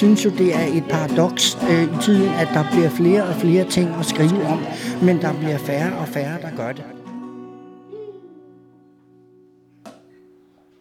Synes 0.01 0.25
jo, 0.25 0.31
det 0.31 0.55
er 0.55 0.67
et 0.79 0.85
paradoks 0.91 1.59
øh, 1.71 1.83
i 1.83 2.03
tiden, 2.03 2.29
at 2.29 2.49
der 2.55 2.65
bliver 2.73 2.91
flere 2.91 3.23
og 3.25 3.35
flere 3.35 3.65
ting 3.65 3.89
at 4.01 4.07
skrive 4.07 4.47
om, 4.47 4.61
men 5.03 5.21
der 5.21 5.33
bliver 5.33 5.59
færre 5.59 5.93
og 5.99 6.09
færre. 6.09 6.37